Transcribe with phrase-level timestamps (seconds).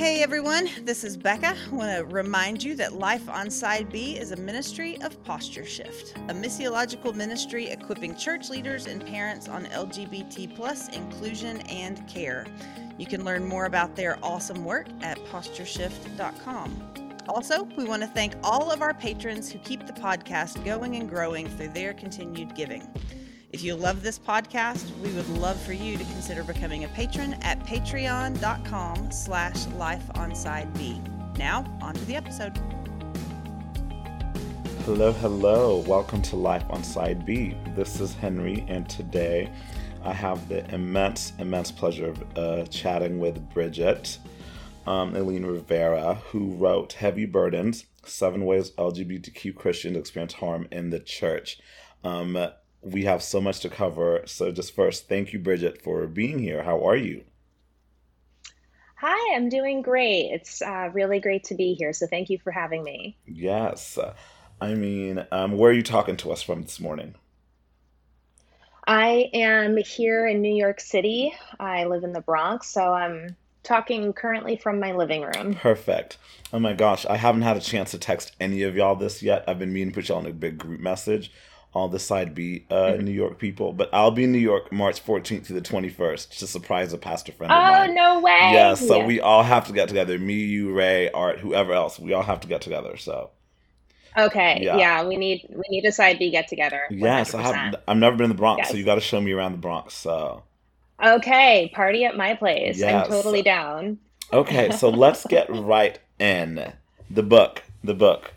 [0.00, 1.54] Hey everyone, this is Becca.
[1.54, 5.66] I want to remind you that Life on Side B is a ministry of Posture
[5.66, 12.46] Shift, a missiological ministry equipping church leaders and parents on LGBT plus inclusion and care.
[12.96, 17.16] You can learn more about their awesome work at postureshift.com.
[17.28, 21.10] Also, we want to thank all of our patrons who keep the podcast going and
[21.10, 22.88] growing through their continued giving.
[23.52, 27.34] If you love this podcast, we would love for you to consider becoming a patron
[27.42, 31.36] at patreon.com slash lifeonsideb.
[31.36, 32.56] Now, on to the episode.
[34.84, 35.78] Hello, hello.
[35.78, 37.56] Welcome to Life on Side B.
[37.74, 39.50] This is Henry, and today
[40.04, 44.18] I have the immense, immense pleasure of uh, chatting with Bridget
[44.86, 51.00] um, Eileen Rivera, who wrote Heavy Burdens Seven Ways LGBTQ Christians Experience Harm in the
[51.00, 51.58] Church.
[52.04, 52.38] Um,
[52.82, 54.22] we have so much to cover.
[54.26, 56.62] So, just first, thank you, Bridget, for being here.
[56.62, 57.24] How are you?
[58.96, 60.30] Hi, I'm doing great.
[60.32, 61.92] It's uh, really great to be here.
[61.92, 63.16] So, thank you for having me.
[63.26, 63.98] Yes.
[64.60, 67.14] I mean, um, where are you talking to us from this morning?
[68.86, 71.32] I am here in New York City.
[71.58, 75.54] I live in the Bronx, so I'm talking currently from my living room.
[75.54, 76.18] Perfect.
[76.52, 79.44] Oh my gosh, I haven't had a chance to text any of y'all this yet.
[79.46, 81.30] I've been meaning to put y'all in a big group message
[81.72, 83.04] all the side B uh, mm-hmm.
[83.04, 83.72] New York people.
[83.72, 87.32] But I'll be in New York March 14th to the 21st to surprise a pastor
[87.32, 87.90] friend oh, of mine.
[87.90, 88.50] Oh, no way.
[88.52, 89.06] Yeah, so yeah.
[89.06, 90.18] we all have to get together.
[90.18, 91.98] Me, you, Ray, Art, whoever else.
[91.98, 92.96] We all have to get together.
[92.96, 93.30] So.
[94.16, 94.60] Okay.
[94.62, 94.76] Yeah.
[94.76, 96.82] yeah we need we need a side B get together.
[96.90, 97.76] Yes, I have.
[97.86, 98.70] I've never been in the Bronx, yes.
[98.70, 99.94] so you got to show me around the Bronx.
[99.94, 100.42] So.
[101.02, 102.78] Okay, party at my place.
[102.78, 103.06] Yes.
[103.06, 103.98] I'm totally down.
[104.32, 106.72] Okay, so let's get right in
[107.08, 107.62] the book.
[107.82, 108.32] The book.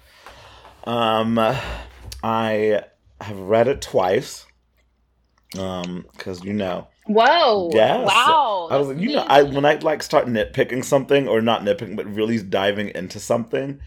[0.86, 1.40] Um,
[2.24, 2.84] I
[3.24, 4.46] have read it twice.
[5.58, 6.88] Um, because you know.
[7.06, 7.70] Whoa!
[7.74, 8.08] Yes.
[8.08, 8.70] Wow!
[8.72, 11.96] I was like, you know, I when I like start nitpicking something or not nitpicking,
[11.96, 13.80] but really diving into something,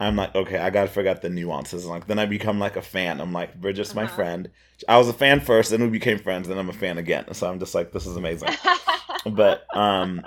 [0.00, 1.86] I'm like, okay, I gotta figure out the nuances.
[1.86, 3.20] like then I become like a fan.
[3.20, 4.02] I'm like, Bridget's uh-huh.
[4.02, 4.50] my friend.
[4.88, 7.32] I was a fan first, then we became friends, then I'm a fan again.
[7.32, 8.50] So I'm just like, this is amazing.
[9.30, 10.22] but um,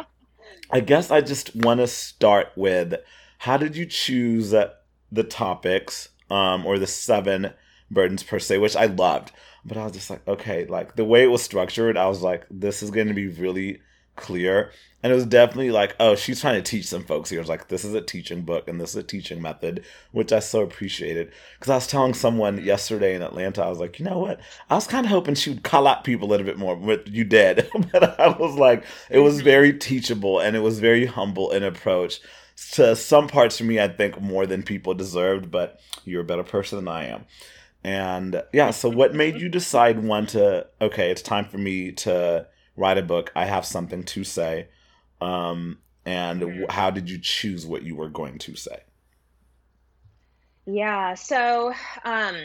[0.72, 2.96] I guess I just want to start with
[3.40, 7.52] how did you choose the topics um, or the seven
[7.90, 9.32] burdens per se, which I loved.
[9.66, 12.46] But I was just like, okay, like the way it was structured, I was like,
[12.50, 13.82] this is going to be really
[14.18, 14.72] clear.
[15.04, 17.40] And it was definitely like, oh, she's trying to teach some folks here.
[17.40, 20.34] It was like, this is a teaching book and this is a teaching method, which
[20.34, 21.32] I so appreciated.
[21.58, 24.40] Because I was telling someone yesterday in Atlanta, I was like, you know what?
[24.70, 27.08] I was kind of hoping she would call out people a little bit more, but
[27.08, 27.70] you did.
[27.92, 32.20] but I was like, it was very teachable and it was very humble in approach.
[32.72, 36.44] To some parts for me, I think more than people deserved, but you're a better
[36.44, 37.26] person than I am.
[37.84, 42.48] And yeah, so what made you decide one to okay, it's time for me to
[42.76, 43.32] write a book.
[43.36, 44.68] I have something to say.
[45.22, 48.84] Um, and how did you choose what you were going to say?
[50.66, 51.74] Yeah, so
[52.04, 52.36] um,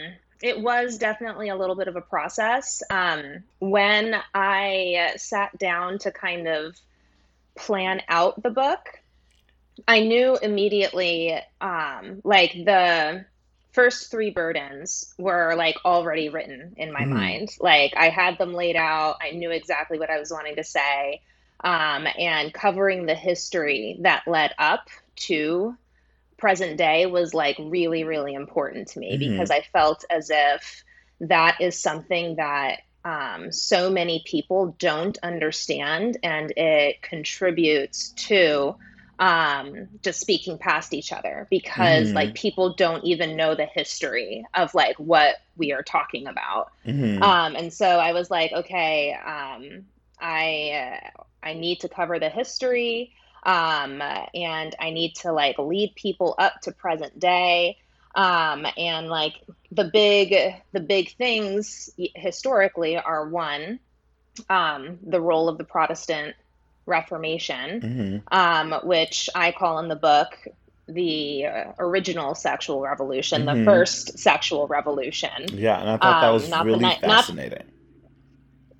[0.41, 2.83] it was definitely a little bit of a process.
[2.89, 6.75] Um, when I sat down to kind of
[7.55, 8.99] plan out the book,
[9.87, 13.25] I knew immediately, um, like the
[13.73, 17.09] first three burdens were like already written in my mm.
[17.09, 17.49] mind.
[17.59, 19.17] Like I had them laid out.
[19.21, 21.21] I knew exactly what I was wanting to say.
[21.63, 25.75] Um, and covering the history that led up to
[26.37, 29.19] present day was like really, really important to me mm.
[29.19, 30.83] because I felt as if
[31.21, 38.75] that is something that um, so many people don't understand and it contributes to
[39.19, 42.15] um just speaking past each other because mm-hmm.
[42.15, 47.21] like people don't even know the history of like what we are talking about mm-hmm.
[47.21, 49.85] um and so i was like okay um
[50.19, 53.13] i uh, i need to cover the history
[53.43, 54.01] um
[54.33, 57.77] and i need to like lead people up to present day
[58.15, 59.35] um and like
[59.71, 63.79] the big the big things historically are one
[64.49, 66.35] um the role of the protestant
[66.85, 68.17] Reformation, mm-hmm.
[68.37, 70.37] um, which I call in the book
[70.87, 73.59] the uh, original sexual revolution, mm-hmm.
[73.59, 75.45] the first sexual revolution.
[75.51, 77.59] Yeah, and I thought that um, was um, really ni- fascinating.
[77.59, 77.67] Not,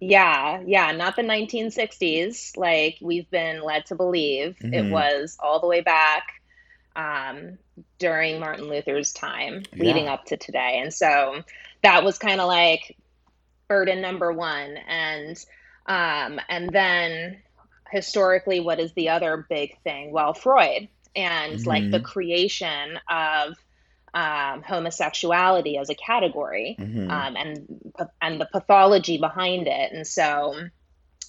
[0.02, 4.58] yeah, yeah, not the 1960s, like we've been led to believe.
[4.62, 4.74] Mm-hmm.
[4.74, 6.24] It was all the way back
[6.96, 7.58] um,
[8.00, 9.84] during Martin Luther's time, yeah.
[9.84, 10.80] leading up to today.
[10.82, 11.42] And so
[11.84, 12.98] that was kind of like
[13.68, 14.78] burden number one.
[14.88, 15.38] And
[15.86, 17.42] um, and then
[17.94, 20.12] historically, what is the other big thing?
[20.12, 21.70] Well, Freud and mm-hmm.
[21.70, 22.06] like the mm-hmm.
[22.06, 23.54] creation of
[24.14, 27.10] um, homosexuality as a category mm-hmm.
[27.10, 29.92] um, and and the pathology behind it.
[29.92, 30.56] And so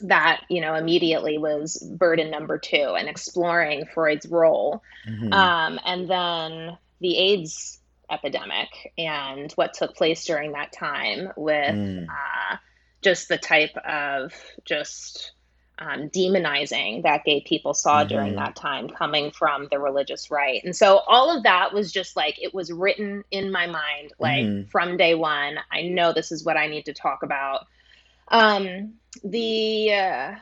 [0.00, 5.32] that you know immediately was burden number two and exploring Freud's role, mm-hmm.
[5.32, 7.78] um, and then the AIDS
[8.10, 12.06] epidemic and what took place during that time with mm.
[12.06, 12.56] uh,
[13.00, 14.34] just the type of
[14.64, 15.32] just
[15.78, 18.08] um, demonizing that gay people saw mm-hmm.
[18.08, 20.62] during that time coming from the religious right.
[20.64, 24.44] And so all of that was just like it was written in my mind, like
[24.44, 24.68] mm-hmm.
[24.68, 25.56] from day one.
[25.72, 27.66] I know this is what I need to talk about.
[28.28, 30.34] Um, the uh,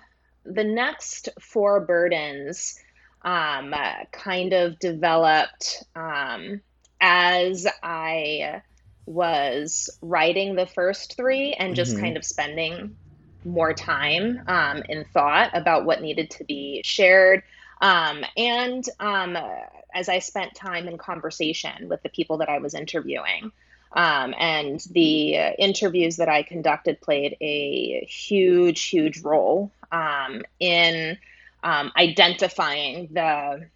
[0.45, 2.79] the next four burdens
[3.23, 6.61] um, uh, kind of developed um,
[7.01, 8.63] as I
[9.07, 12.03] was writing the first three and just mm-hmm.
[12.03, 12.97] kind of spending
[13.45, 17.43] more time um, in thought about what needed to be shared.
[17.81, 19.37] Um, and um,
[19.95, 23.53] as I spent time in conversation with the people that I was interviewing,
[23.95, 31.19] um, and the interviews that I conducted played a huge, huge role um, in
[31.63, 33.67] um, identifying the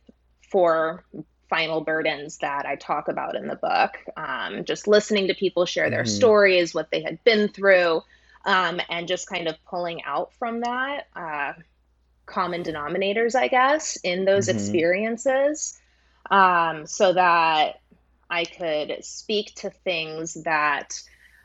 [0.51, 1.05] four
[1.49, 3.99] final burdens that I talk about in the book.
[4.17, 6.17] Um, just listening to people share their mm-hmm.
[6.17, 8.03] stories, what they had been through,
[8.47, 11.53] um, and just kind of pulling out from that uh,
[12.25, 14.57] common denominators, I guess, in those mm-hmm.
[14.57, 15.79] experiences
[16.31, 17.81] um, so that
[18.31, 21.03] I could speak to things that,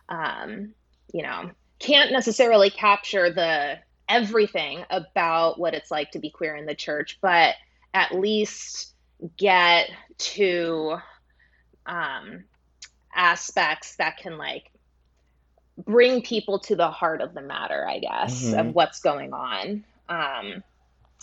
[0.10, 0.74] um,
[1.12, 6.66] you know, can't necessarily capture the everything about what it's like to be queer in
[6.66, 7.56] the church, but
[7.94, 8.94] at least
[9.38, 10.98] get to
[11.88, 12.44] um,
[13.16, 14.72] aspects that can like
[15.86, 18.60] bring people to the heart of the matter, I guess, mm-hmm.
[18.60, 19.84] of what's going on.
[20.10, 20.64] Um,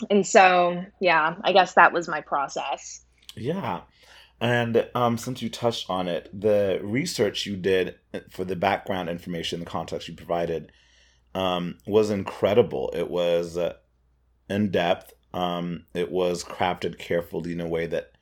[0.09, 3.01] and so, yeah, I guess that was my process.
[3.35, 3.81] Yeah.
[4.41, 7.95] And um, since you touched on it, the research you did
[8.29, 10.71] for the background information, the context you provided,
[11.35, 12.91] um, was incredible.
[12.95, 13.73] It was uh,
[14.49, 15.13] in depth.
[15.33, 18.13] Um, it was crafted carefully in a way that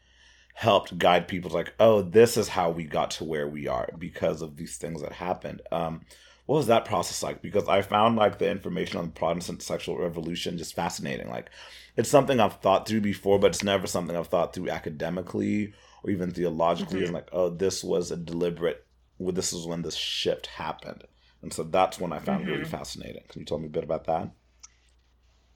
[0.56, 4.42] helped guide people like, oh, this is how we got to where we are because
[4.42, 5.62] of these things that happened.
[5.72, 6.01] Um,
[6.47, 7.41] what was that process like?
[7.41, 11.29] Because I found like the information on the Protestant sexual revolution just fascinating.
[11.29, 11.49] Like,
[11.97, 15.73] it's something I've thought through before, but it's never something I've thought through academically
[16.03, 16.99] or even theologically.
[16.99, 17.05] Mm-hmm.
[17.05, 18.85] And like, oh, this was a deliberate.
[19.17, 21.03] Well, this is when this shift happened,
[21.41, 22.51] and so that's when I found mm-hmm.
[22.51, 23.23] really fascinating.
[23.27, 24.29] Can you tell me a bit about that?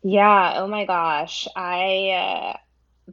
[0.04, 0.56] Yeah.
[0.58, 1.48] Oh my gosh.
[1.56, 2.58] I uh,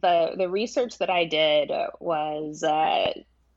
[0.01, 1.71] the the research that I did
[2.01, 3.13] was uh,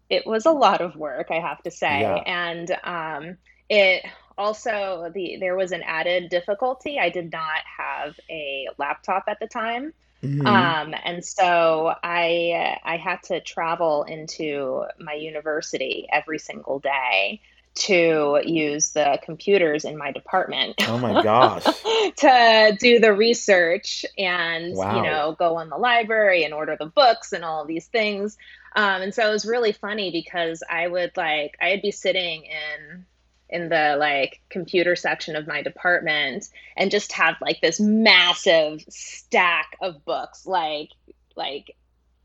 [0.10, 2.16] it was a lot of work, I have to say, yeah.
[2.26, 3.38] and um,
[3.72, 4.06] it
[4.38, 7.00] also the there was an added difficulty.
[7.00, 9.94] I did not have a laptop at the time.
[10.22, 10.46] Mm-hmm.
[10.46, 17.42] Um, and so I I had to travel into my university every single day
[17.74, 20.76] to use the computers in my department.
[20.90, 21.64] Oh my gosh.
[22.18, 24.98] to do the research and, wow.
[24.98, 28.38] you know, go on the library and order the books and all these things.
[28.76, 33.06] Um, and so it was really funny because I would like, I'd be sitting in
[33.52, 39.78] in the like computer section of my department and just have like this massive stack
[39.82, 40.90] of books like
[41.36, 41.76] like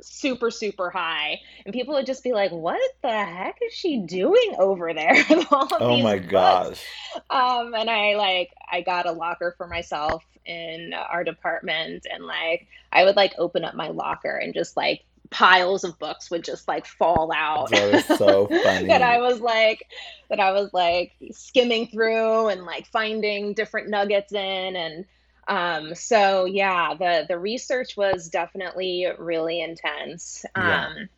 [0.00, 4.54] super super high and people would just be like what the heck is she doing
[4.58, 5.14] over there
[5.50, 6.30] oh my books?
[6.30, 6.84] gosh
[7.30, 12.66] um and i like i got a locker for myself in our department and like
[12.92, 16.68] i would like open up my locker and just like piles of books would just
[16.68, 19.86] like fall out that was so funny that i was like
[20.28, 25.04] that i was like skimming through and like finding different nuggets in and
[25.48, 30.44] um, so yeah, the the research was definitely really intense.
[30.56, 30.86] Yeah.
[30.86, 31.08] Um,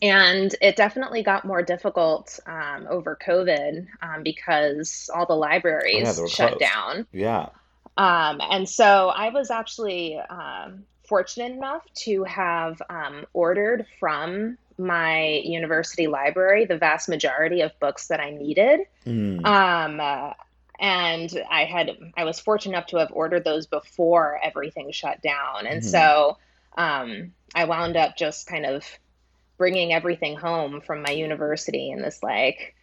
[0.00, 6.22] and it definitely got more difficult um, over COVID um, because all the libraries oh,
[6.22, 6.60] yeah, shut closed.
[6.60, 7.06] down.
[7.12, 7.48] Yeah.
[7.96, 15.40] Um, and so I was actually um, fortunate enough to have um, ordered from my
[15.44, 18.80] university library the vast majority of books that I needed.
[19.06, 19.44] Mm.
[19.44, 20.32] Um, uh,
[20.78, 25.66] and I had I was fortunate enough to have ordered those before everything shut down,
[25.66, 25.88] and mm-hmm.
[25.88, 26.38] so
[26.76, 28.84] um, I wound up just kind of
[29.56, 32.74] bringing everything home from my university in this like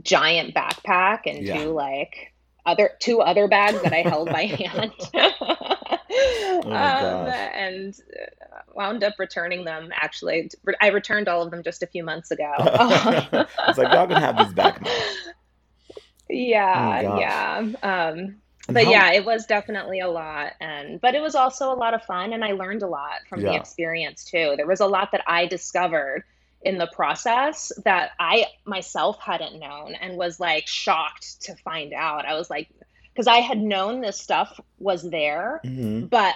[0.00, 1.58] giant backpack and yeah.
[1.58, 2.32] two like
[2.64, 4.92] other two other bags that I held by hand.
[6.64, 9.90] oh um, and uh, wound up returning them.
[9.94, 10.50] Actually,
[10.80, 12.52] I returned all of them just a few months ago.
[12.58, 14.90] it's like y'all can have these back now.
[16.28, 17.58] Yeah, oh yeah.
[17.82, 18.36] Um,
[18.68, 21.94] but how- yeah, it was definitely a lot, and but it was also a lot
[21.94, 23.50] of fun, and I learned a lot from yeah.
[23.50, 24.54] the experience too.
[24.56, 26.24] There was a lot that I discovered
[26.62, 32.24] in the process that I myself hadn't known, and was like shocked to find out.
[32.24, 32.70] I was like
[33.14, 36.34] because I had known this stuff was there, hmm but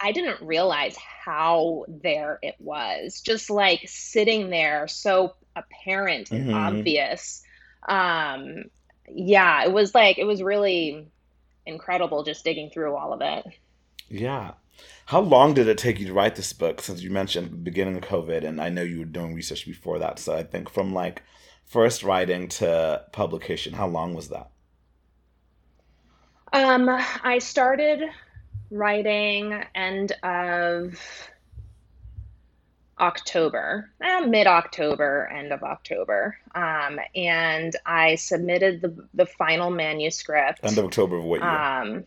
[0.00, 3.20] I didn't realize how there it was.
[3.22, 7.42] Just like sitting there, so apparent and hmm obvious.
[7.88, 8.64] Um,
[9.08, 11.08] yeah, it was like it was really
[11.66, 13.44] incredible just digging through all of it.
[14.08, 14.54] Yeah.
[15.06, 16.80] How long did it take you to write this book?
[16.80, 19.98] Since you mentioned the beginning of COVID, and I know you were doing research before
[20.00, 20.18] that.
[20.18, 21.22] So I think from like
[21.64, 24.50] first writing to publication, how long was that?
[26.54, 28.02] Um, I started
[28.70, 30.94] writing end of
[33.00, 36.38] October, eh, mid-October, end of October.
[36.54, 40.60] Um, and I submitted the the final manuscript.
[40.62, 41.60] End of October of what year?
[41.60, 42.04] Um,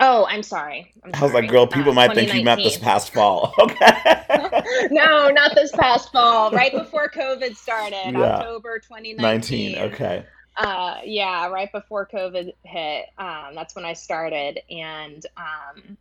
[0.00, 0.92] oh, I'm sorry.
[1.02, 1.48] I'm I was like, sorry.
[1.48, 3.54] girl, Uh, people might think you met this past fall.
[3.60, 3.92] Okay.
[4.90, 8.40] No, not this past fall, right before COVID started, Yeah.
[8.40, 8.80] October
[9.18, 9.18] 19.
[9.18, 9.78] 2019.
[9.78, 10.26] Okay.
[10.56, 13.06] Uh, yeah, right before COVID hit.
[13.18, 15.96] Um, that's when I started, and um,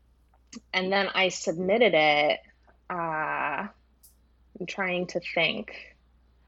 [0.74, 2.40] and then I submitted it.
[2.90, 3.68] Uh,
[4.60, 5.96] I'm trying to think.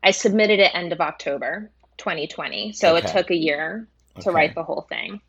[0.03, 4.29] I submitted it end of October 2020, so it took a year to Okay.
[4.35, 5.21] write the whole thing.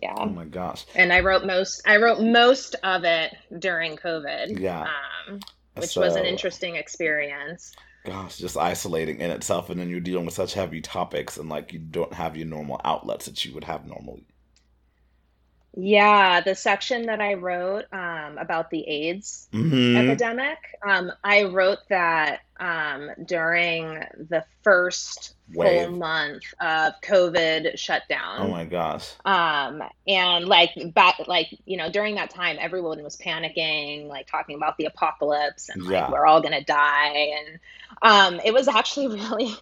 [0.00, 0.14] Yeah.
[0.16, 0.86] Oh my gosh.
[0.94, 1.82] and I wrote most.
[1.86, 4.86] I wrote most of it during COVID, Yeah.
[5.28, 5.40] um,
[5.74, 7.74] which was an interesting experience.
[8.08, 11.72] Gosh, just isolating in itself, and then you're dealing with such heavy topics, and like
[11.72, 14.26] you don't have your normal outlets that you would have normally.
[15.80, 21.78] Yeah, the section that I wrote um, about the AIDS hmm epidemic, um, I wrote
[21.88, 28.40] that um, during the first full month of COVID shutdown.
[28.40, 29.12] Oh my gosh.
[29.24, 34.56] Um, and like back, like, you know, during that time, everyone was panicking, like talking
[34.56, 37.30] about the apocalypse and like we're all gonna die.
[37.38, 37.58] And
[38.02, 39.54] um, it was actually really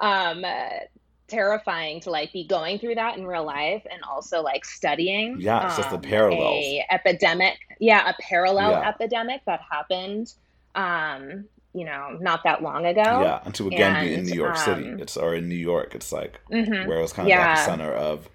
[0.00, 0.80] um, uh,
[1.28, 5.62] terrifying to like be going through that in real life and also like studying Yeah,
[5.64, 6.80] it's just the um, parallels.
[6.80, 8.86] a epidemic, yeah, a parallel Yeah.
[8.86, 10.28] epidemic that happened,
[10.74, 13.00] um, you know, not that long ago.
[13.08, 15.94] Yeah, and to again be in New York City, um, it's or in New York,
[15.94, 18.28] it's like mhm, where it was kind of yeah, the center of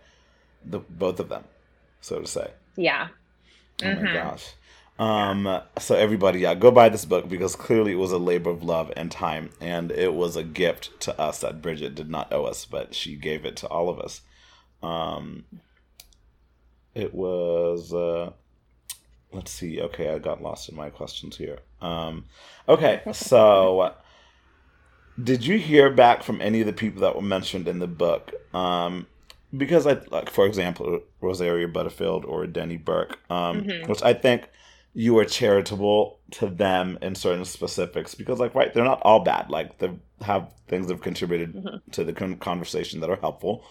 [0.65, 1.45] the both of them,
[2.01, 2.53] so to say.
[2.75, 3.09] yeah,
[3.83, 4.53] Oh my hmm gosh.
[5.01, 8.61] Um, so everybody, yeah, go buy this book because clearly it was a labor of
[8.61, 12.45] love and time, and it was a gift to us that Bridget did not owe
[12.45, 14.21] us, but she gave it to all of us.
[14.83, 15.45] Um,
[16.93, 17.91] it was.
[17.91, 18.33] Uh,
[19.31, 19.81] let's see.
[19.81, 21.57] Okay, I got lost in my questions here.
[21.81, 22.25] Um,
[22.69, 23.95] okay, so
[25.21, 28.33] did you hear back from any of the people that were mentioned in the book?
[28.53, 29.07] Um,
[29.57, 34.47] because I like, for example, Rosaria Butterfield or Denny Burk, um, hmm which I think
[34.93, 39.49] you are charitable to them in certain specifics because, like, right, they're not all bad.
[39.49, 43.63] Like, they have things that have contributed hmm to the con- conversation that are helpful,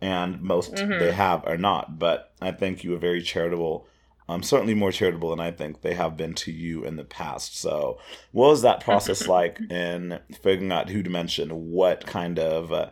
[0.00, 1.98] and most hmm they have are not.
[1.98, 3.86] But I think you are very charitable.
[4.28, 7.56] Um, certainly more charitable than I think they have been to you in the past.
[7.58, 7.98] So,
[8.32, 11.70] what was that process like in figuring out who to mention?
[11.70, 12.90] What kind of uh,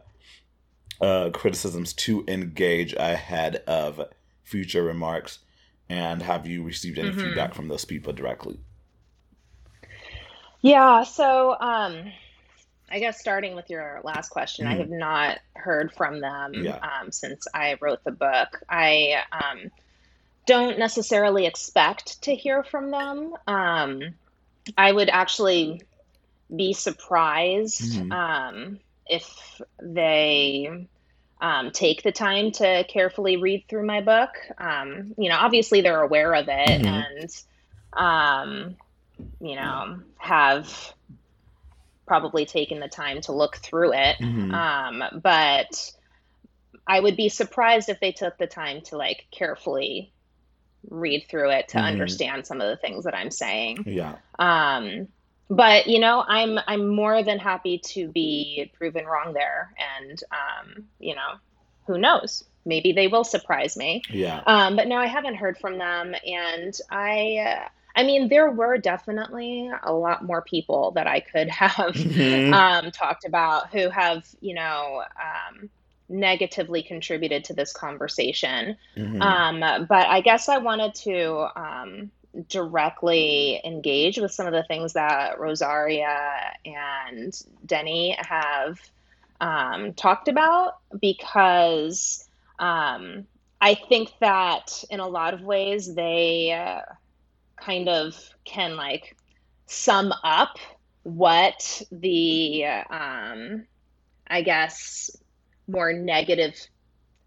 [1.01, 4.01] uh, criticisms to engage ahead of
[4.43, 5.41] future remarks?
[5.95, 8.59] And have you received any hmm feedback from those people directly?
[10.63, 12.05] Yeah, so um,
[12.91, 14.77] I guess starting with your last question, I Mhm.
[14.77, 16.81] have not heard from them Yeah.
[16.83, 18.49] um, since I wrote the book.
[18.71, 19.71] I um,
[20.47, 23.33] don't necessarily expect to hear from them.
[23.47, 24.01] Um,
[24.77, 25.83] I would actually
[26.55, 29.29] be surprised hmm um, if
[29.83, 30.89] they
[31.45, 34.31] um, take the time to carefully read through my book.
[34.57, 37.29] Um, you know, obviously they're aware of it hmm and,
[37.93, 38.77] um,
[39.41, 40.95] you know, have
[42.07, 44.17] probably taken the time to look through it.
[44.21, 45.93] hmm Um, but
[46.87, 50.15] I would be surprised if they took the time to like carefully
[50.89, 53.87] read through it to hmm understand some of the things that I'm saying.
[53.87, 54.17] Yeah.
[54.39, 55.09] Um,
[55.51, 60.85] but you know, I'm I'm more than happy to be proven wrong there, and um,
[60.99, 61.35] you know,
[61.87, 62.43] who knows?
[62.67, 64.03] Maybe they will surprise me.
[64.09, 64.45] Yeah.
[64.47, 68.79] Um, but no, I haven't heard from them, and I, uh, I mean, there were
[68.79, 74.25] definitely a lot more people that I could have hmm um, talked about who have,
[74.41, 75.71] you know, um,
[76.09, 78.77] negatively contributed to this conversation.
[78.97, 82.11] hmm Um, but I guess I wanted to um,
[82.49, 87.33] directly engage with some of the things that Rosaria and
[87.65, 88.81] Denny have
[89.41, 93.27] um, talked about because um,
[93.61, 96.81] I think that in a lot of ways they uh,
[97.57, 99.17] kind of can like
[99.67, 100.59] sum up
[101.03, 103.67] what the um,
[104.27, 105.11] I guess
[105.67, 106.55] more negative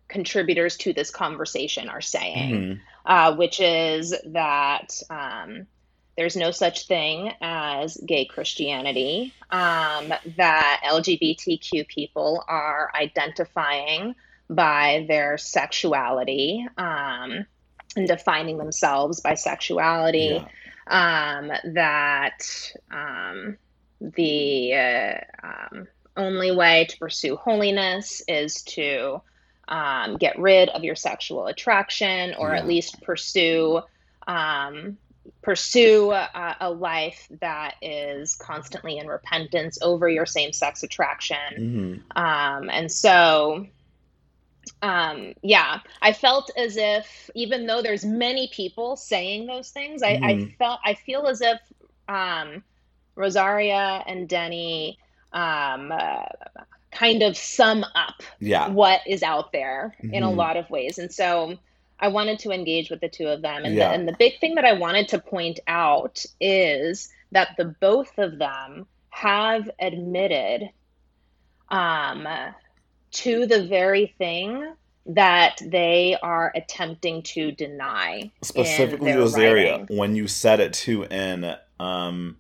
[0.08, 2.80] contributors to this conversation are saying, Mhm.
[3.08, 5.66] Uh, which is that um,
[6.18, 14.14] there's no such thing as gay Christianity, um, that LGBTQ people are identifying
[14.50, 17.46] by their sexuality um,
[17.96, 20.44] and defining themselves by sexuality,
[20.90, 21.40] Yeah.
[21.40, 22.40] um, that
[22.92, 23.58] um,
[24.02, 25.88] the uh, um,
[26.18, 29.22] only way to pursue holiness is to
[29.68, 32.60] um, get rid of your sexual attraction or Yeah.
[32.60, 33.82] at least pursue
[34.28, 34.98] um,
[35.44, 42.04] pursue a, a life that is constantly in repentance over your same-sex attraction Mhm.
[42.16, 43.66] um, and so
[44.82, 50.20] um, yeah i felt as if even though there's many people saying those things I,
[50.22, 50.58] I Mhm.
[50.58, 51.60] felt i feel as if
[52.08, 52.64] um,
[53.16, 54.98] rosaria and denny
[55.34, 56.24] um, uh,
[56.94, 58.07] kind of sum up
[58.40, 58.70] Yeah.
[58.70, 60.36] what is out there in a Mhm.
[60.36, 60.98] lot of ways.
[60.98, 61.58] And so
[62.00, 63.66] I wanted to engage with the two of them.
[63.66, 63.90] And, Yeah.
[63.90, 68.18] the, and the big thing that I wanted to point out is that the both
[68.18, 70.70] of them have admitted
[71.70, 72.28] um,
[73.12, 74.74] to the very thing
[75.06, 78.32] that they are attempting to deny.
[78.42, 82.38] Specifically, Rosaria, when you said it too in um,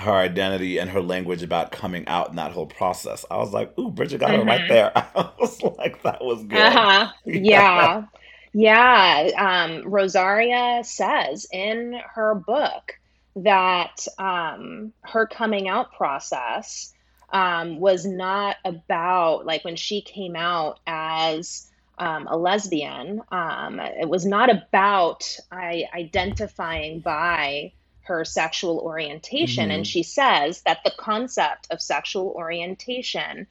[0.00, 3.76] her identity and her language about coming out in that whole process, I was like,
[3.78, 7.12] "Ooh, Bridget got it right there." I was like, "That was good." Uh-huh.
[7.24, 8.04] Yeah.
[8.52, 9.30] Yeah.
[9.38, 12.98] Um, Rosaria says in her book
[13.36, 16.92] that um, her coming out process
[17.32, 24.08] um, was not about, like, when she came out as um, a lesbian, um, it
[24.08, 27.72] was not about I, identifying by
[28.08, 29.68] her sexual orientation.
[29.68, 29.74] Mhm.
[29.74, 33.46] And she says that the concept of sexual orientation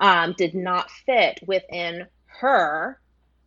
[0.00, 2.06] um, did not fit within
[2.40, 2.98] her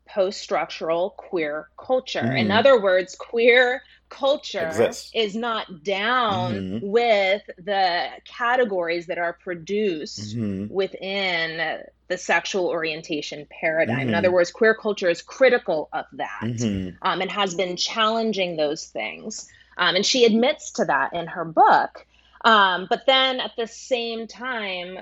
[0.08, 2.32] post structural queer culture.
[2.32, 2.58] In Mhm.
[2.60, 5.12] other words, queer culture Exists.
[5.14, 6.82] is not down Mhm.
[6.84, 10.70] with the categories that are produced Mhm.
[10.70, 14.08] within the sexual orientation paradigm.
[14.08, 14.18] In Mhm.
[14.18, 16.98] other words, queer culture is critical of that Mhm.
[17.02, 19.50] um, and has been challenging those things.
[19.78, 22.06] Um, and she admits to that in her book.
[22.44, 25.00] Um, but then at the same time,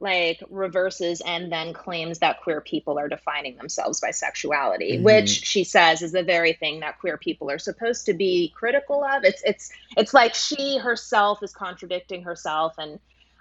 [0.00, 5.02] like reverses and then claims that queer people are defining themselves by sexuality, Mhm.
[5.04, 9.04] which she says is the very thing that queer people are supposed to be critical
[9.04, 9.24] of.
[9.24, 12.98] It's it's it's like she herself is contradicting herself, and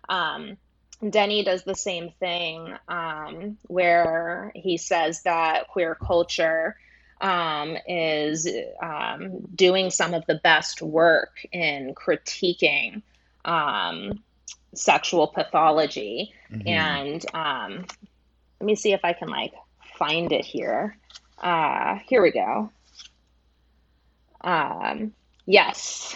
[0.08, 0.58] um,
[1.10, 6.78] Denny does the same thing, um, where he says that queer culture
[7.22, 8.50] um, is
[8.82, 13.02] um, doing some of the best work in critiquing
[13.46, 14.24] um,
[14.74, 16.34] sexual pathology.
[16.52, 16.68] Mhm.
[16.68, 17.86] And um,
[18.60, 19.54] let me see if I can like
[19.98, 20.98] find it here.
[21.42, 22.72] Uh, here we go.
[24.42, 25.14] Um,
[25.46, 26.16] yes.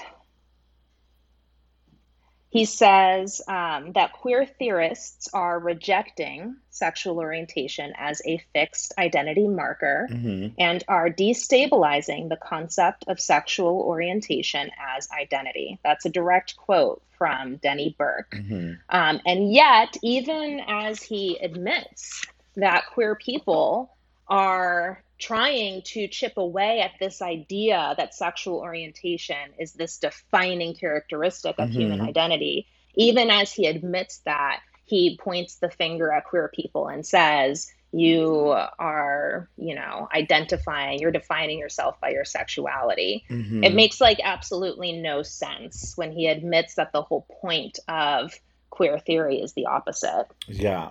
[2.56, 10.08] He says um, that queer theorists are rejecting sexual orientation as a fixed identity marker
[10.10, 10.54] Mhm.
[10.58, 15.80] and are destabilizing the concept of sexual orientation as identity.
[15.84, 18.32] That's a direct quote from Denny Burk.
[18.32, 18.80] Mhm.
[18.88, 22.22] Um, and yet, even as he admits
[22.56, 23.90] that queer people
[24.30, 31.56] are trying to chip away at this idea that sexual orientation is this defining characteristic
[31.58, 32.08] of human Mhm.
[32.10, 37.72] identity, even as he admits that, he points the finger at queer people and says,
[37.92, 43.24] you are, you know, identifying, you're defining yourself by your sexuality.
[43.30, 43.66] Mhm.
[43.66, 48.38] It makes like absolutely no sense when he admits that the whole point of
[48.70, 50.28] queer theory is the opposite.
[50.48, 50.90] Yeah.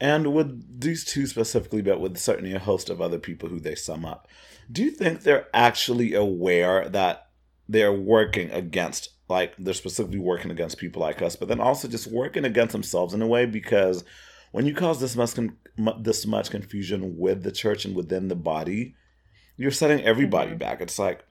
[0.00, 3.74] And with these two specifically, but with certainly a host of other people who they
[3.74, 4.28] sum up,
[4.70, 7.28] do you think they're actually aware that
[7.68, 12.06] they're working against, like, they're specifically working against people like us, but then also just
[12.06, 13.44] working against themselves in a way?
[13.44, 14.04] Because
[14.52, 15.56] when you cause this much, con-
[16.00, 18.94] this much confusion with the church and within the body,
[19.56, 20.58] you're setting everybody Mhm.
[20.58, 20.80] back.
[20.80, 21.24] It's like,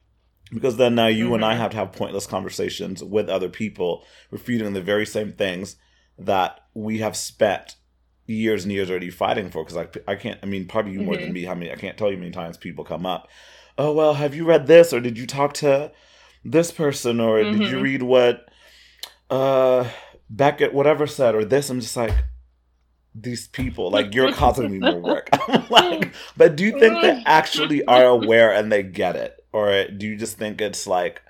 [0.54, 1.58] because then now you and I Mhm.
[1.58, 5.78] have to have pointless conversations with other people, refuting the very same things
[6.18, 7.76] that we have spent
[8.28, 9.64] years and years already fighting for.
[9.64, 11.34] Because I, I can't, I mean, probably you more than Mhm.
[11.34, 11.44] me.
[11.46, 11.72] How many?
[11.72, 13.28] I can't tell you how many times people come up.
[13.78, 15.92] Oh well, have you read this, or did you talk to
[16.46, 17.82] this person, or did you Mhm.
[17.82, 18.50] read what
[19.30, 19.90] uh
[20.30, 21.70] Beckett whatever said, or this?
[21.70, 22.14] I'm just like.
[23.20, 25.32] These people, like you're causing me more work.
[25.72, 30.06] Like, but do you think they actually are aware and they get it, or do
[30.06, 31.24] you just think it's like,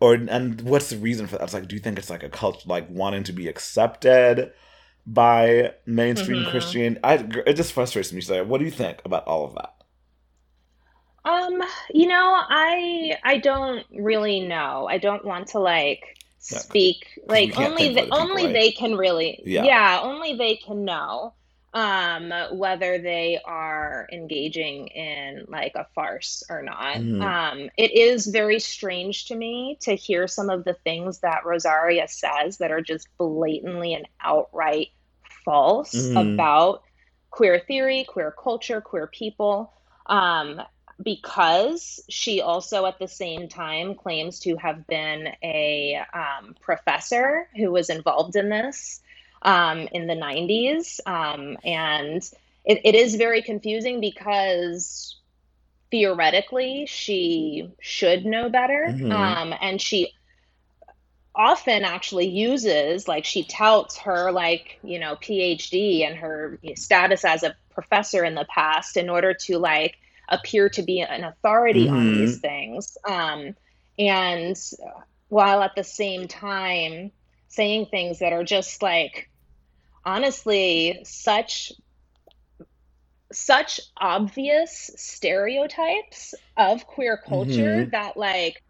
[0.00, 1.44] or and what's the reason for that?
[1.44, 4.52] It's like, do you think it's like a culture, like wanting to be accepted,
[5.06, 6.44] by mainstream Mhm.
[6.44, 6.98] Christian.
[7.04, 7.14] I
[7.46, 8.20] it just frustrates me.
[8.20, 9.74] So, what do you think about all of that?
[11.24, 11.60] Um,
[11.92, 14.86] you know, I I don't really know.
[14.88, 16.02] I don't want to like
[16.50, 18.52] Yeah, speak we like only the, people, only right?
[18.52, 19.72] they can really Yeah.
[19.72, 21.34] yeah, only they can know
[21.74, 27.00] um whether they are engaging in like a farce or not.
[27.00, 27.36] Mhm.
[27.50, 32.06] Um it is very strange to me to hear some of the things that Rosaria
[32.08, 34.88] says that are just blatantly and outright
[35.46, 36.16] false Mhm.
[36.16, 36.84] about
[37.30, 39.72] queer theory, queer culture, queer people.
[40.06, 40.62] Um,
[41.02, 47.72] because she also at the same time claims to have been a um, professor who
[47.72, 49.02] was involved in this
[49.42, 51.00] um, in the 90s.
[51.06, 52.22] Um, and
[52.64, 55.16] it, it is very confusing because
[55.90, 58.98] theoretically she should know better.
[58.98, 59.10] Mhm.
[59.10, 60.14] Um, and she
[61.36, 67.42] often actually uses like she touts her like you know phd and her status as
[67.42, 69.96] a professor in the past in order to like
[70.28, 72.10] appear to be an authority on Mhm.
[72.10, 73.54] these things um,
[73.98, 74.56] and
[75.28, 77.12] while at the same time
[77.48, 79.30] saying things that are just like
[80.04, 81.72] honestly such
[83.32, 87.90] such obvious stereotypes of queer culture Mhm.
[87.92, 88.62] that like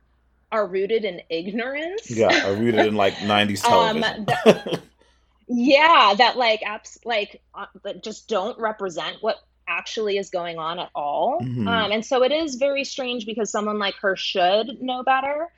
[0.57, 4.27] are rooted in ignorance Yeah, are rooted in like '90s Um, television.
[5.49, 7.67] yeah that like apps like uh,
[8.03, 9.37] just don't represent what
[9.69, 11.69] actually is going on at all Mhm.
[11.69, 15.49] um, and so it is very strange because someone like her should know better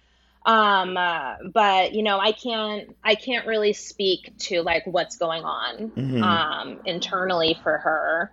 [0.46, 5.44] um uh, but you know i can't i can't really speak to like what's going
[5.44, 6.22] on Mhm.
[6.22, 8.30] um internally for her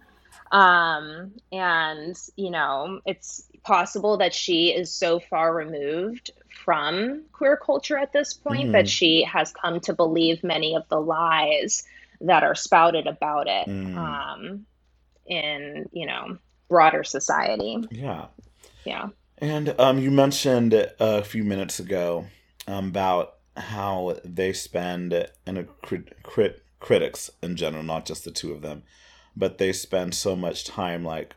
[0.51, 6.31] um and you know it's possible that she is so far removed
[6.65, 8.89] from queer culture at this point that Mhm.
[8.89, 11.83] she has come to believe many of the lies
[12.21, 13.95] that are spouted about it Mm.
[13.95, 14.65] um
[15.27, 16.37] in you know
[16.69, 18.25] broader society yeah.
[18.83, 22.25] yeah And um, you mentioned a few minutes ago
[22.67, 25.13] um, about how they spend,
[25.45, 28.83] and a crit, crit, critics in general, not just the two of them,
[29.35, 31.35] but they spend so much time like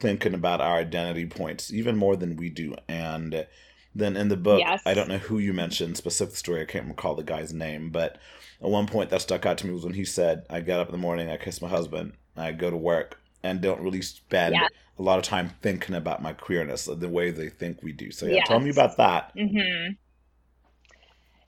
[0.00, 2.74] thinking about our identity points, even more than we do.
[2.88, 3.46] And
[3.94, 4.82] then in the book, Yes.
[4.86, 8.18] I don't know who you mentioned, specific story, I can't recall the guy's name, but
[8.62, 10.88] at one point that stuck out to me was when he said, I get up
[10.88, 14.54] in the morning, I kiss my husband, I go to work, and don't really spend
[14.54, 14.68] Yeah.
[14.98, 18.10] a lot of time thinking about my queerness the way they think we do.
[18.10, 19.32] So yeah, tell me about that.
[19.36, 19.92] hmm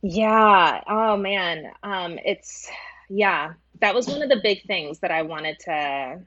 [0.02, 0.80] Yeah.
[0.88, 1.72] Oh man.
[1.82, 2.68] Um, it's
[3.08, 3.54] yeah.
[3.80, 6.20] That was one of the big things that I wanted to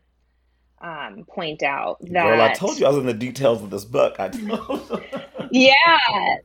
[0.83, 1.97] um, point out.
[2.01, 4.15] That Girl, I told you I was in the details of this book.
[4.19, 4.29] I
[5.51, 6.35] yeah,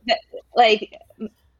[0.55, 0.93] like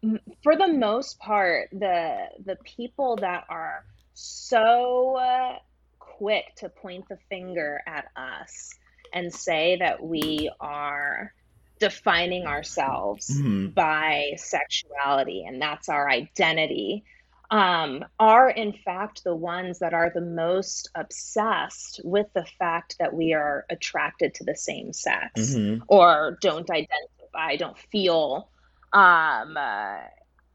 [0.03, 5.55] m- for the most part, the the people that are so uh,
[5.99, 8.69] quick to point the finger at us
[9.13, 11.33] and say that we are
[11.79, 13.73] defining ourselves Mhm.
[13.73, 17.05] by sexuality and that's our identity
[17.51, 23.13] um, are in fact the ones that are the most obsessed with the fact that
[23.13, 25.81] we are attracted to the same sex Mhm.
[25.87, 28.49] or don't identify, don't feel
[28.91, 29.97] um, uh,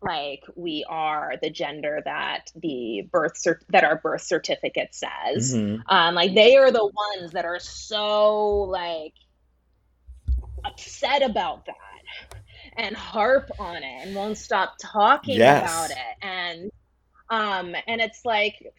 [0.02, 5.54] like we are the gender that the birth that our birth certificate says.
[5.54, 5.82] Mhm.
[5.88, 9.14] Um, like they are the ones that are so like
[10.64, 11.74] upset about that
[12.76, 15.62] and harp on it and won't stop talking Yes.
[15.62, 16.70] about it and
[17.30, 18.74] um and it's like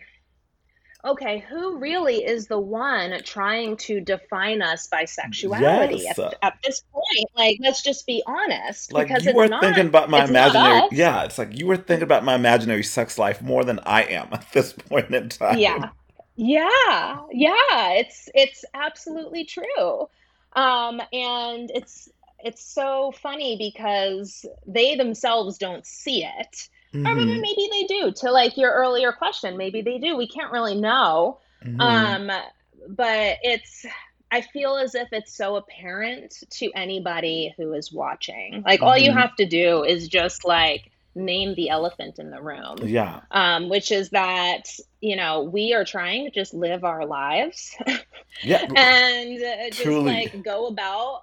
[1.04, 6.18] okay who really is the one trying to define us by sexuality Yes.
[6.20, 9.62] at, at this point like let's just be honest Like because you it's were not
[9.62, 10.88] thinking about my imaginary.
[10.92, 14.30] Yeah, it's like you were thinking about my imaginary sex life more than I am
[14.32, 15.60] at this point in time.
[15.60, 15.90] yeah
[16.36, 20.10] yeah yeah it's it's absolutely true
[20.54, 27.42] um and it's it's so funny because they themselves don't see it or Mhm.
[27.42, 31.40] maybe they do to like your earlier question maybe they do we can't really know
[31.64, 31.82] Mhm.
[31.82, 32.42] um
[32.90, 33.86] but it's
[34.32, 39.12] i feel as if it's so apparent to anybody who is watching like all you
[39.12, 39.16] Mhm.
[39.22, 43.22] have to do is just like name the elephant in the room yeah.
[43.32, 44.64] um, which is that
[45.02, 47.74] you know we are trying to just live our lives
[48.44, 48.66] Yeah.
[48.76, 50.12] and just Truly.
[50.12, 51.22] like go about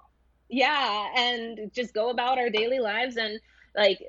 [0.49, 3.39] yeah and just go about our daily lives and
[3.75, 3.99] like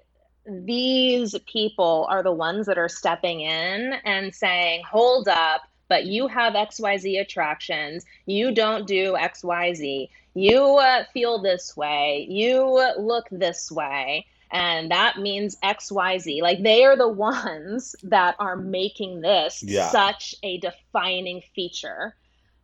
[0.47, 6.29] these people are the ones that are stepping in and saying hold up but you
[6.29, 12.63] have xyz attractions you don't do xyz you uh, feel this way you
[12.99, 16.43] look this way and that means XYZ.
[16.43, 19.91] Like they are the ones that are making this Yeah.
[19.91, 22.17] such a defining feature,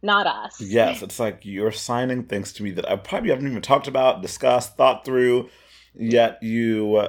[0.03, 0.61] not us.
[0.61, 4.23] Yes, it's like you're signing things to me that I probably haven't even talked about,
[4.23, 5.51] discussed, thought through,
[5.95, 7.03] yet you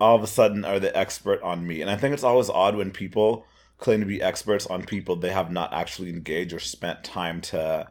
[0.00, 1.80] all of a sudden are the expert on me.
[1.82, 3.44] And I think it's always odd when people
[3.78, 7.88] claim to be experts on people they have not actually engaged or spent time to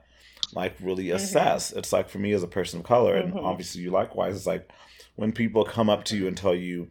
[0.53, 1.71] like really assess.
[1.71, 3.43] It's like for me as a person of color, and Mhm.
[3.45, 4.71] obviously you likewise, it's like
[5.15, 6.89] when people come up to you and tell you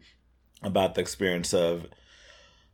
[0.63, 1.85] about the experience of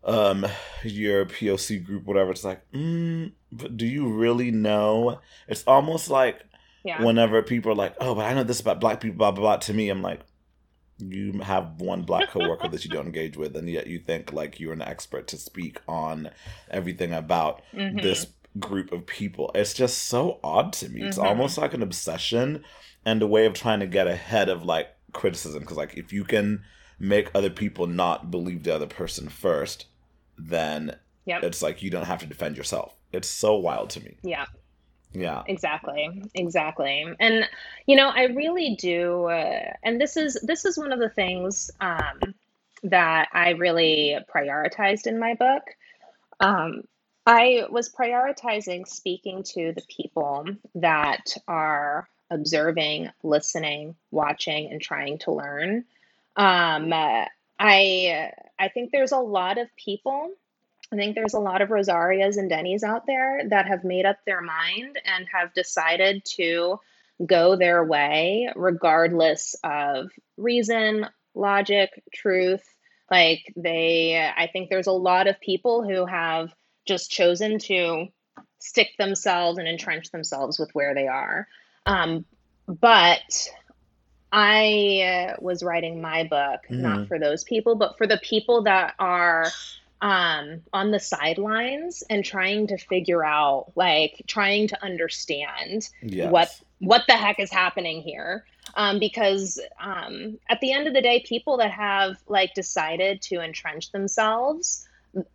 [0.04, 0.46] um
[0.84, 5.20] your POC group, whatever, it's like, mm, but do you really know?
[5.48, 6.42] It's almost like
[6.84, 7.02] Yeah.
[7.02, 9.58] whenever people are like, "Oh, but I know this about black people," blah blah blah.
[9.58, 10.22] To me, I'm like,
[10.98, 14.60] you have one black coworker that you don't engage with, and yet you think like
[14.60, 16.30] you're an expert to speak on
[16.70, 18.02] everything about Mhm.
[18.02, 18.28] this
[18.60, 19.52] group of people.
[19.54, 21.02] It's just so odd to me.
[21.04, 21.26] It's Mhm.
[21.26, 22.64] almost like an obsession
[23.06, 25.62] and a way of trying to get ahead of like criticism.
[25.62, 26.64] Because like if you can
[26.98, 29.86] make other people not believe the other person first,
[30.38, 31.44] then Yep.
[31.44, 32.94] it's like you don't have to defend yourself.
[33.12, 34.16] It's so wild to me.
[34.24, 34.46] Yeah.
[35.16, 35.44] Yeah.
[35.48, 36.24] exactly.
[36.34, 37.06] Exactly.
[37.20, 37.48] And
[37.88, 41.72] you know i really do uh, and this is this is one of the things
[41.80, 42.36] um,
[42.84, 45.64] that i really prioritized in my book.
[46.40, 46.84] Um,
[47.26, 55.32] i was prioritizing speaking to the people that are observing listening watching and trying to
[55.32, 55.86] learn.
[56.36, 57.26] Um, uh,
[57.58, 60.32] i i think there's a lot of people
[60.92, 64.18] I think there's a lot of Rosarias and Denny's out there that have made up
[64.26, 66.80] their mind and have decided to
[67.26, 72.64] go their way, regardless of reason, logic, truth.
[73.10, 76.54] Like they, I think there's a lot of people who have
[76.86, 78.08] just chosen to
[78.60, 81.48] stick themselves and entrench themselves with where they are.
[81.86, 82.26] Um,
[82.68, 83.50] but
[84.32, 88.96] I uh, was writing my book not for those people, but for the people that
[89.00, 89.48] are
[90.06, 96.32] um, on the sidelines and trying to figure out, like, trying to understand Yes.
[96.32, 98.46] what what the heck is happening here.
[98.76, 103.42] Um, because um, at the end of the day, people that have like decided to
[103.42, 104.88] entrench themselves,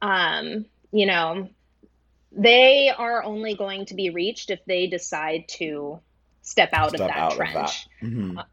[0.02, 1.48] um, you know,
[2.30, 5.98] they are only going to be reached if they decide to
[6.42, 7.56] step out Step of that out trench.
[7.56, 8.06] of that.
[8.06, 8.44] Mhm.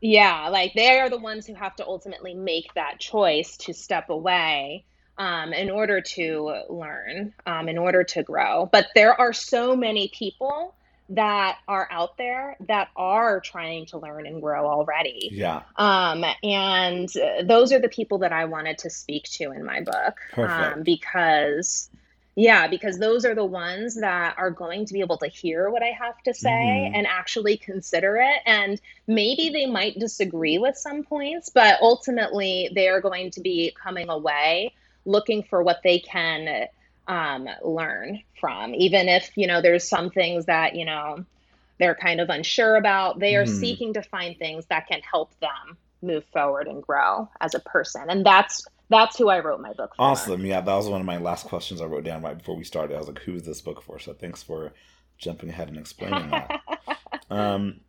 [0.00, 4.10] Yeah, like they are the ones who have to ultimately make that choice to step
[4.10, 4.84] away
[5.18, 8.68] um, in order to learn, um, in order to grow.
[8.70, 10.74] But there are so many people
[11.10, 15.28] that are out there that are trying to learn and grow already.
[15.32, 15.62] Yeah.
[15.76, 17.08] Um, and
[17.44, 20.16] those are the people that I wanted to speak to in my book.
[20.32, 20.76] Perfect.
[20.78, 21.88] Um, because,
[22.34, 25.82] yeah, because those are the ones that are going to be able to hear what
[25.82, 26.50] I have to say
[26.90, 26.96] Mhm.
[26.96, 28.42] and actually consider it.
[28.44, 33.72] And maybe they might disagree with some points, but ultimately they are going to be
[33.80, 34.74] coming away
[35.06, 36.66] looking for what they can
[37.08, 41.24] um, learn from, even if, you know, there's some things that, you know,
[41.78, 43.20] they're kind of unsure about.
[43.20, 43.46] They are Mhm.
[43.46, 48.10] seeking to find things that can help them move forward and grow as a person.
[48.10, 50.34] And that's that's who I wrote my book for.
[50.34, 50.44] Awesome.
[50.44, 52.94] Yeah, that was one of my last questions I wrote down right before we started.
[52.94, 53.98] I was like, who's this book for?
[53.98, 54.74] So thanks for
[55.18, 56.54] jumping ahead and explaining that.
[57.30, 57.80] Um,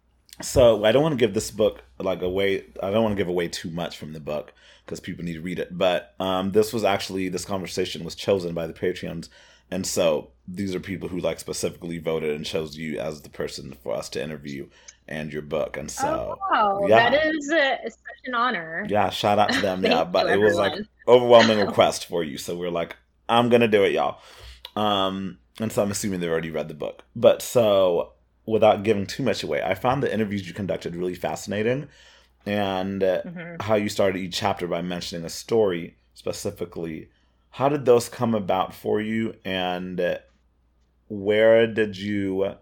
[0.41, 2.65] so I don't want to give this book like away.
[2.82, 4.54] I don't want to give away too much from the book
[4.86, 5.78] because people need to read it.
[5.78, 9.30] But um, this was actually this conversation was chosen by the Patreons,
[9.71, 13.76] and so these are people who like specifically voted and chose you as the person
[13.84, 14.67] for us to interview
[15.08, 15.78] and your book.
[15.78, 16.86] And so oh, wow.
[16.88, 17.10] yeah.
[17.10, 18.86] That is uh, such an honor.
[18.89, 19.78] yeah, shout out to them.
[19.86, 20.73] Yeah, but it was like
[21.08, 22.38] overwhelming request for you.
[22.38, 22.95] So we're like,
[23.28, 24.19] I'm gonna do it, y'all.
[24.76, 27.04] Um, and so I'm assuming they've already read the book.
[27.15, 28.13] But so
[28.47, 31.89] without giving too much away, I found the interviews you conducted really fascinating,
[32.45, 33.62] and uh, Mhm.
[33.62, 37.10] how you started each chapter by mentioning a story specifically.
[37.51, 40.17] How did those come about for you, and uh,
[41.07, 42.55] where did you?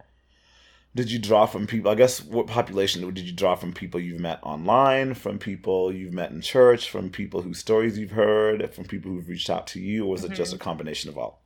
[0.95, 1.91] Did you draw from people?
[1.91, 6.13] I guess what population did you draw from people you've met online, from people you've
[6.13, 9.82] met in church, from people whose stories you've heard, from people who've reached out to
[9.82, 11.41] you, or was it just a combination of all?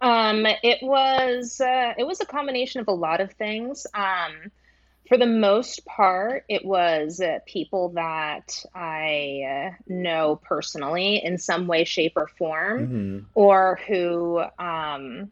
[0.00, 3.86] Um, it was uh, it was a combination of a lot of things.
[3.94, 4.52] Um,
[5.08, 11.66] for the most part, it was uh, people that I uh, know personally in some
[11.66, 15.30] way, shape, or form, hmm or who um,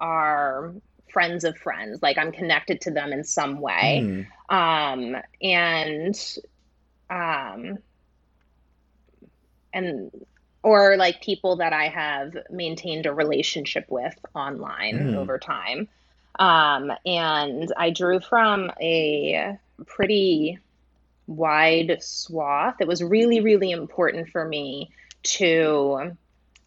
[0.00, 0.74] are
[1.12, 2.00] friends of friends.
[2.02, 4.00] Like I'm connected to them in some way.
[4.02, 4.26] Mhm.
[4.54, 6.38] Um, and
[7.10, 7.78] um,
[9.72, 10.10] and
[10.64, 15.16] or like people that I have maintained a relationship with online Mm.
[15.16, 15.88] over time.
[16.38, 20.58] Um, and I drew from a pretty
[21.26, 22.76] wide swath.
[22.80, 24.90] It was really, really important for me
[25.24, 26.16] to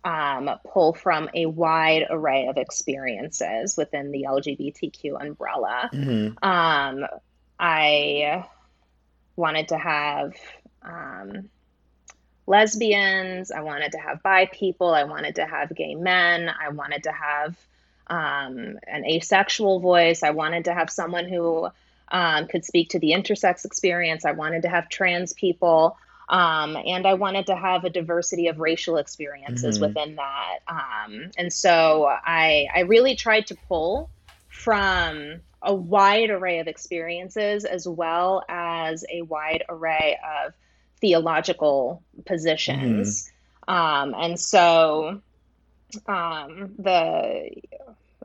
[0.05, 5.89] um, pull from a wide array of experiences within the LGBTQ umbrella.
[5.91, 6.43] Mm-hmm.
[6.47, 7.07] Um,
[7.59, 8.45] I
[9.35, 10.33] wanted to have
[10.83, 11.49] um,
[12.47, 17.03] lesbians, I wanted to have bi people, I wanted to have gay men, I wanted
[17.03, 17.57] to have
[18.07, 21.67] um, an asexual voice, I wanted to have someone who
[22.09, 25.97] um, could speak to the intersex experience, I wanted to have trans people.
[26.29, 29.87] Um, and I wanted to have a diversity of racial experiences mm-hmm.
[29.87, 30.59] within that.
[30.67, 34.09] Um, and so I, I really tried to pull
[34.49, 40.53] from a wide array of experiences as well as a wide array of
[41.01, 43.31] theological positions.
[43.67, 43.73] Mm-hmm.
[43.73, 45.21] Um, and so
[46.07, 47.49] um, the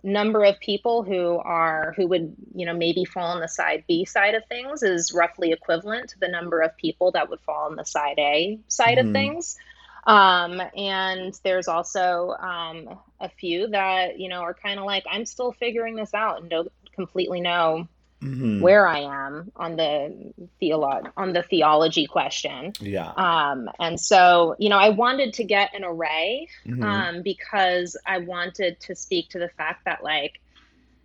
[0.05, 4.05] number of people who are who would you know maybe fall on the side B
[4.05, 7.77] side of things is roughly equivalent to the number of people that would fall on
[7.77, 9.09] the side A side mm-hmm.
[9.09, 9.57] of things.
[10.05, 15.25] Um, and there's also um, a few that you know are kind of like I'm
[15.25, 17.87] still figuring this out and don't completely know
[18.23, 18.61] mm-hmm.
[18.61, 22.73] where I am on the theolo- on the theology question.
[22.81, 23.11] Yeah.
[23.11, 26.83] Um, and so, you know, I wanted to get an array mm-hmm.
[26.83, 30.41] um, because I wanted to speak to the fact that like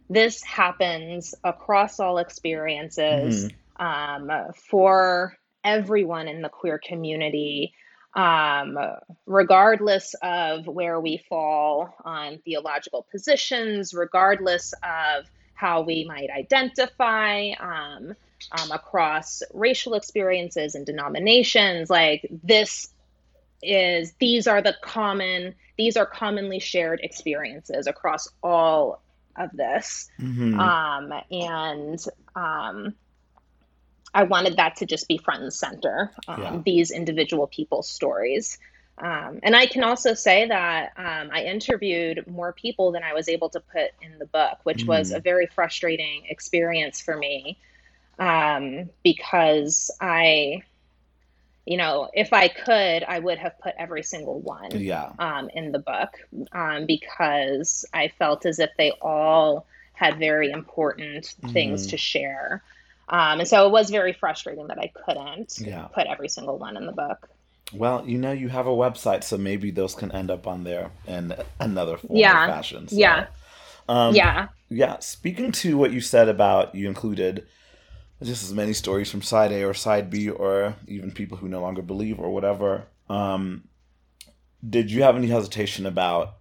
[0.09, 4.31] this happens across all experiences mm-hmm.
[4.31, 7.73] um, for everyone in the queer community.
[8.15, 8.79] Um,
[9.27, 15.25] regardless of where we fall on theological positions, regardless of
[15.57, 18.13] how we might identify um,
[18.51, 21.89] um, across racial experiences and denominations.
[21.89, 22.89] Like this
[23.63, 29.01] is these are the common these are commonly shared experiences across all
[29.35, 30.59] of this mm-hmm.
[30.59, 32.93] um, and um,
[34.13, 36.61] i wanted that to just be front and center um, yeah.
[36.65, 38.59] these individual people's stories
[38.99, 43.29] um, and I can also say that um, I interviewed more people than I was
[43.29, 44.87] able to put in the book, which mm.
[44.87, 47.59] was a very frustrating experience for me
[48.17, 50.63] um, because I,
[51.65, 55.11] you know, if I could, I would have put every single one yeah.
[55.19, 56.17] Um, in the book
[56.51, 61.89] um, because I felt as if they all had very important things mm.
[61.91, 62.63] to share.
[63.09, 65.87] Um, and so it was very frustrating that I couldn't yeah.
[65.93, 67.29] put every single one in the book.
[67.73, 70.91] Well, you know, you have a website, so maybe those can end up on there
[71.05, 72.45] in another form yeah.
[72.45, 72.87] of fashion.
[72.87, 73.27] So, yeah.
[73.89, 74.47] Um, yeah.
[74.69, 74.99] Yeah.
[74.99, 77.45] Speaking to what you said about you included
[78.23, 81.61] just as many stories from side A or side B, or even people who no
[81.61, 82.85] longer believe or whatever.
[83.09, 83.65] Um,
[84.67, 86.35] did you have any hesitation about,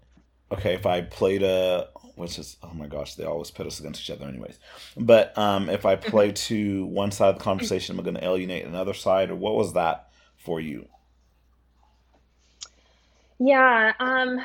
[0.50, 4.00] okay, if I played a, which is, oh my gosh, they always pit us against
[4.00, 4.58] each other, anyways.
[4.96, 8.24] But um, if I play to one side of the conversation, am I'm going to
[8.24, 10.88] alienate another side, or what was that for you?
[13.38, 14.40] Yeah, um,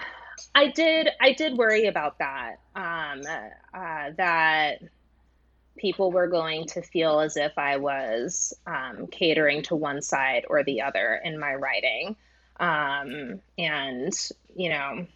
[0.54, 1.10] I did.
[1.20, 2.58] I did worry about that.
[2.76, 3.22] Um,
[3.74, 4.80] uh, that
[5.78, 10.64] people were going to feel as if I was um, catering to one side or
[10.64, 12.16] the other in my writing,
[12.60, 14.14] um, and
[14.56, 15.08] you know,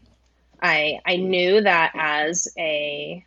[0.61, 3.25] I I knew that as a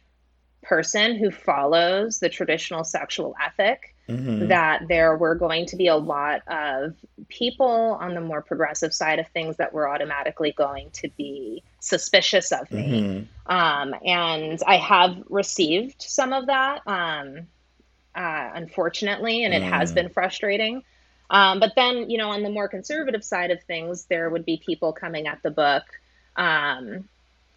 [0.63, 4.49] person who follows the traditional sexual ethic mm-hmm.
[4.49, 6.95] that there were going to be a lot of
[7.29, 12.51] people on the more progressive side of things that were automatically going to be suspicious
[12.53, 13.29] of me.
[13.47, 13.53] Mm-hmm.
[13.55, 17.47] Um, and I have received some of that, um,
[18.15, 19.69] uh, unfortunately, and it mm.
[19.69, 20.83] has been frustrating.
[21.31, 24.61] Um, but then, you know, on the more conservative side of things, there would be
[24.65, 25.85] people coming at the book,
[26.37, 27.09] um,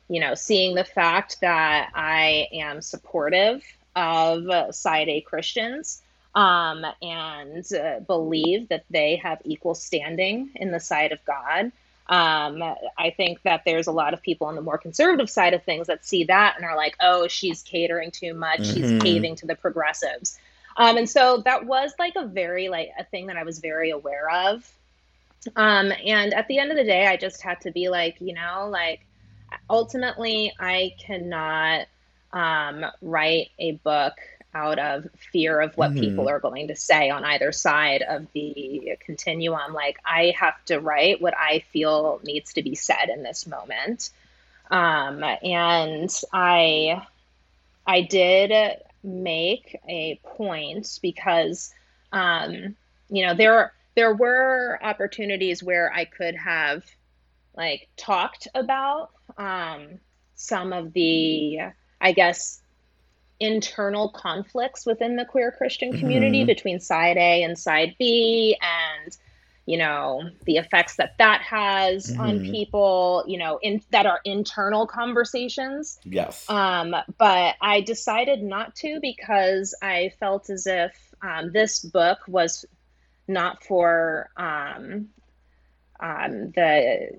[0.10, 3.64] you know, seeing the fact that I am supportive
[3.96, 6.01] of side A Christians
[6.34, 11.72] um, and uh, believe that they have equal standing in the sight of God.
[12.08, 12.62] Um,
[12.98, 15.88] I think that there's a lot of people on the more conservative side of things
[15.88, 18.60] that see that and are like, oh, she's catering too much.
[18.60, 18.74] Mm-hmm.
[18.74, 20.38] She's caving to the progressives.
[20.76, 23.92] Um, and so that was like a very, like, a thing that I was very
[23.92, 24.70] aware of.
[25.56, 28.34] Um, and at the end of the day, I just had to be like, you
[28.34, 29.06] know, like,
[29.70, 31.88] ultimately, I cannot
[32.34, 34.14] um, write a book
[34.54, 36.02] out of fear of what mm-hmm.
[36.02, 39.74] people are going to say on either side of the continuum.
[39.74, 44.10] Like, I have to write what I feel needs to be said in this moment.
[44.70, 47.06] Um, and I,
[47.86, 51.74] I did make a point because,
[52.12, 52.76] um,
[53.10, 56.84] you know, there there were opportunities where I could have
[57.56, 60.00] like talked about um,
[60.36, 61.60] some of the,
[62.00, 62.62] I guess,
[63.42, 66.46] internal conflicts within the queer Christian community Mm-hmm.
[66.48, 69.18] between side A and side B, and
[69.66, 72.52] you know the effects that that has on Mhm.
[72.52, 73.24] people.
[73.28, 76.00] You know, in that are internal conversations.
[76.06, 76.48] Yes.
[76.50, 82.66] Um, but I decided not to because I felt as if um, this book was
[83.28, 85.10] not for um,
[86.00, 87.10] um, the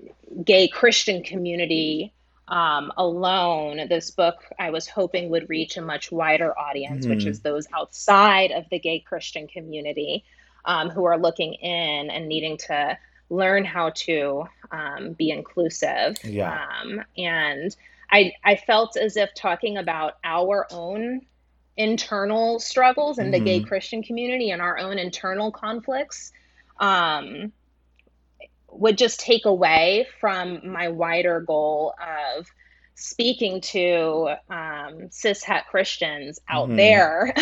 [0.43, 2.13] gay Christian community
[2.47, 3.87] um, alone.
[3.87, 7.27] This book I was hoping would reach a much wider audience, which Mhm.
[7.27, 10.23] is those outside of the gay Christian community
[10.65, 12.97] um, who are looking in and needing to
[13.29, 16.17] learn how to um, be inclusive.
[16.23, 16.57] Yeah.
[16.81, 17.75] Um, and
[18.11, 21.21] I, I felt as if talking about our own
[21.75, 23.67] internal struggles in the gay Mhm.
[23.67, 26.31] Christian community and our own internal conflicts
[26.79, 27.51] um,
[28.79, 31.93] would just take away from my wider goal
[32.37, 32.47] of
[32.95, 36.77] speaking to um, cishet Christians out Mhm.
[36.77, 37.33] there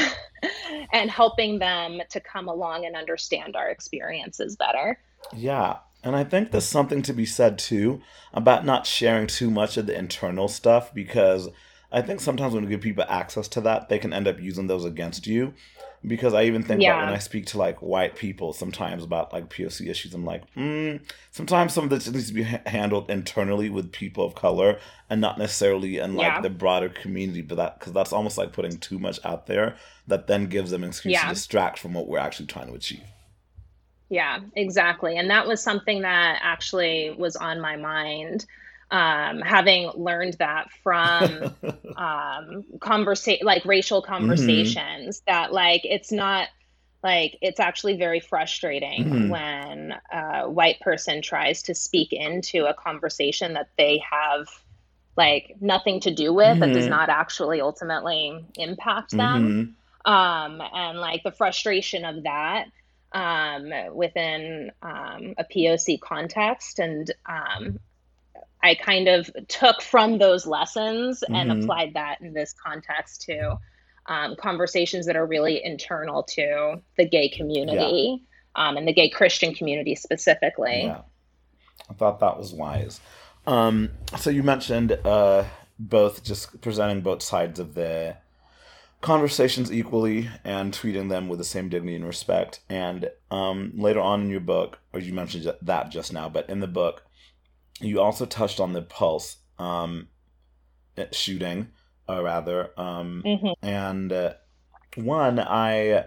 [0.93, 4.97] and helping them to come along and understand our experiences better.
[5.35, 5.79] Yeah.
[6.03, 8.01] And I think there's something to be said too
[8.33, 11.49] about not sharing too much of the internal stuff because
[11.91, 14.67] I think sometimes when we give people access to that, they can end up using
[14.67, 15.53] those against you.
[16.05, 19.49] Because I even think about when I speak to like white people sometimes about like
[19.49, 20.99] POC issues, I'm like, mm,
[21.29, 24.79] sometimes some of this needs to be ha- handled internally with people of color
[25.11, 26.41] and not necessarily in like Yeah.
[26.41, 27.41] the broader community.
[27.41, 29.75] But that because that's almost like putting too much out there
[30.07, 31.27] that then gives them an excuse Yeah.
[31.27, 33.03] to distract from what we're actually trying to achieve.
[34.09, 35.17] Yeah, exactly.
[35.17, 38.45] And that was something that actually was on my mind.
[38.91, 41.45] Um, having learned that from
[41.95, 46.49] um, conversation, like racial conversations, that like it's not
[47.03, 49.29] like it's actually very frustrating Mhm.
[49.29, 54.47] when a white person tries to speak into a conversation that they have
[55.17, 56.89] like nothing to do with that does Mhm.
[56.89, 59.75] not actually ultimately impact them Mhm.
[60.05, 62.65] um, and like the frustration of that
[63.13, 66.79] um, within um, a POC context.
[66.79, 67.77] And um,
[68.63, 71.63] I kind of took from those lessons and Mhm.
[71.63, 73.57] applied that in this context to
[74.07, 78.23] um, conversations that are really internal to the gay community
[78.55, 80.83] um, and the gay Christian community specifically.
[80.83, 81.01] Yeah,
[81.89, 82.99] I thought that was wise.
[83.47, 85.45] Um, so you mentioned uh,
[85.79, 88.17] both just presenting both sides of the
[89.01, 92.59] conversations equally and treating them with the same dignity and respect.
[92.69, 96.59] And um, later on in your book, or you mentioned that just now, but in
[96.59, 97.03] the book,
[97.81, 100.07] you also touched on the Pulse um,
[101.11, 101.69] shooting,
[102.07, 102.71] uh, rather.
[102.79, 103.53] Um, Mhm.
[103.61, 104.33] and uh,
[104.95, 106.05] one, I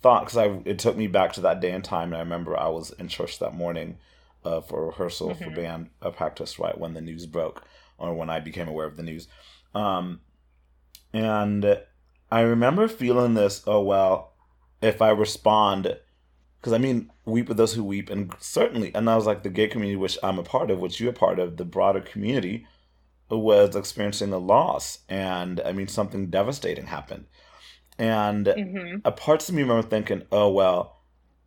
[0.00, 2.58] thought because I it took me back to that day and time, and I remember
[2.58, 3.98] I was in church that morning
[4.44, 5.54] uh, for rehearsal for Mhm.
[5.54, 7.62] band uh, practice right when the news broke
[7.98, 9.28] or when I became aware of the news,
[9.74, 10.20] um,
[11.12, 11.80] and
[12.30, 13.62] I remember feeling this.
[13.66, 14.32] Oh well,
[14.80, 15.98] if I respond,
[16.62, 19.50] because I mean, weep with those who weep, and certainly, and I was like the
[19.50, 22.66] gay community, which I'm a part of, which you're a part of, the broader community
[23.30, 27.26] was experiencing a loss, and I mean something devastating happened,
[27.98, 31.00] and hmm a parts of me remember thinking, oh well,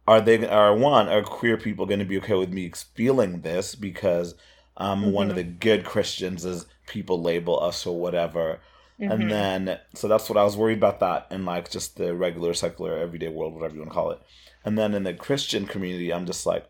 [0.07, 3.75] are they are one are queer people going to be okay with me feeling this
[3.75, 4.35] because
[4.77, 5.37] I'm one of Mhm.
[5.37, 8.61] the good Christians as people label us or whatever,
[8.99, 12.15] hmm and then so that's what I was worried about that in like just the
[12.15, 14.19] regular secular everyday world, whatever you want to call it,
[14.65, 16.65] and then in the Christian community, I'm just like.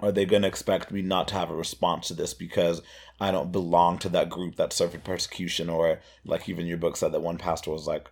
[0.00, 2.82] Are they going to expect me not to have a response to this because
[3.20, 7.12] I don't belong to that group that suffered persecution, or like even your book said
[7.12, 8.08] that one pastor was like,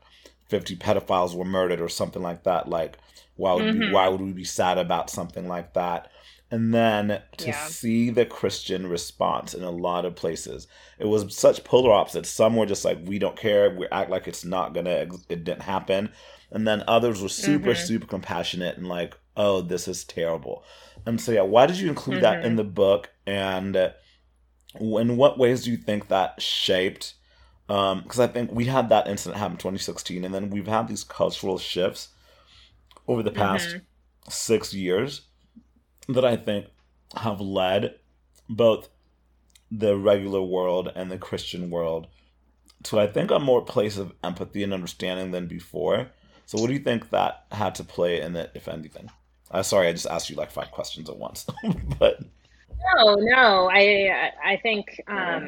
[0.46, 2.98] 50 pedophiles were murdered or something like that like
[3.36, 3.92] why would we, Mhm.
[3.92, 6.10] why would we be sad about something like that
[6.50, 7.52] and then to Yeah.
[7.52, 10.66] see the christian response in a lot of places
[10.98, 14.26] it was such polar opposites some were just like we don't care we act like
[14.26, 16.10] it's not gonna it didn't happen
[16.50, 17.76] and then others were super Mhm.
[17.86, 20.64] super compassionate and like oh this is terrible
[21.06, 22.44] and so yeah why did you include that Mhm.
[22.46, 23.76] in the book and
[24.78, 27.14] in what ways do you think that shaped
[27.66, 31.04] because I think we had that incident happen in 2016, and then we've had these
[31.04, 32.08] cultural shifts
[33.06, 33.82] over the past Mhm.
[34.28, 35.22] six years
[36.08, 36.66] that I think
[37.16, 37.94] have led
[38.48, 38.88] both
[39.70, 42.08] the regular world and the Christian world
[42.84, 46.10] to, I think, a more place of empathy and understanding than before.
[46.50, 49.08] So, what do you think that had to play in it, if anything?
[49.52, 51.46] Uh, sorry, I just asked you like five questions at once,
[52.00, 52.18] but
[52.96, 53.70] No, no.
[53.72, 55.46] I I think um,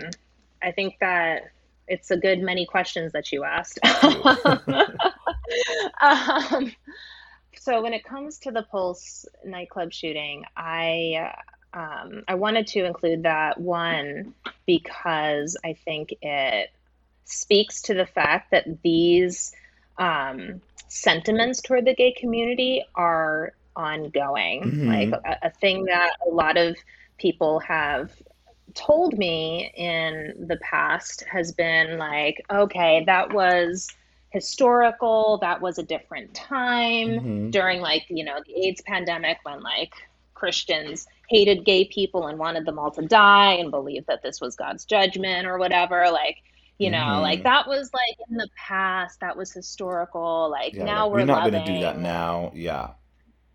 [0.63, 1.51] I think that
[1.89, 3.81] it's a good many questions that you asked.
[6.01, 6.73] um,
[7.57, 11.35] so when it comes to the Pulse nightclub shooting, I
[11.75, 14.35] um, I wanted to include that one
[14.67, 16.71] because I think it
[17.25, 19.53] speaks to the fact that these
[19.99, 20.61] um,
[20.93, 24.63] sentiments toward the gay community are ongoing.
[24.63, 24.89] Mm-hmm.
[24.89, 26.77] Like a, a thing that a lot of
[27.19, 28.13] people have
[28.75, 33.89] told me in the past has been like, okay, that was
[34.31, 37.51] historical, that was a different time mm-hmm.
[37.51, 39.95] during like, you know, the AIDS pandemic when like
[40.35, 44.57] Christians hated gay people and wanted them all to die and believed that this was
[44.57, 46.11] God's judgment or whatever.
[46.11, 46.37] Like,
[46.83, 47.23] you know, mm-hmm.
[47.23, 50.51] like that was like in the past, that was historical.
[50.51, 52.51] Like yeah, now we're, we're not going to do that now.
[52.55, 52.91] Yeah.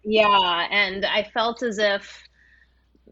[0.04, 0.68] Yeah.
[0.72, 2.24] And I felt as if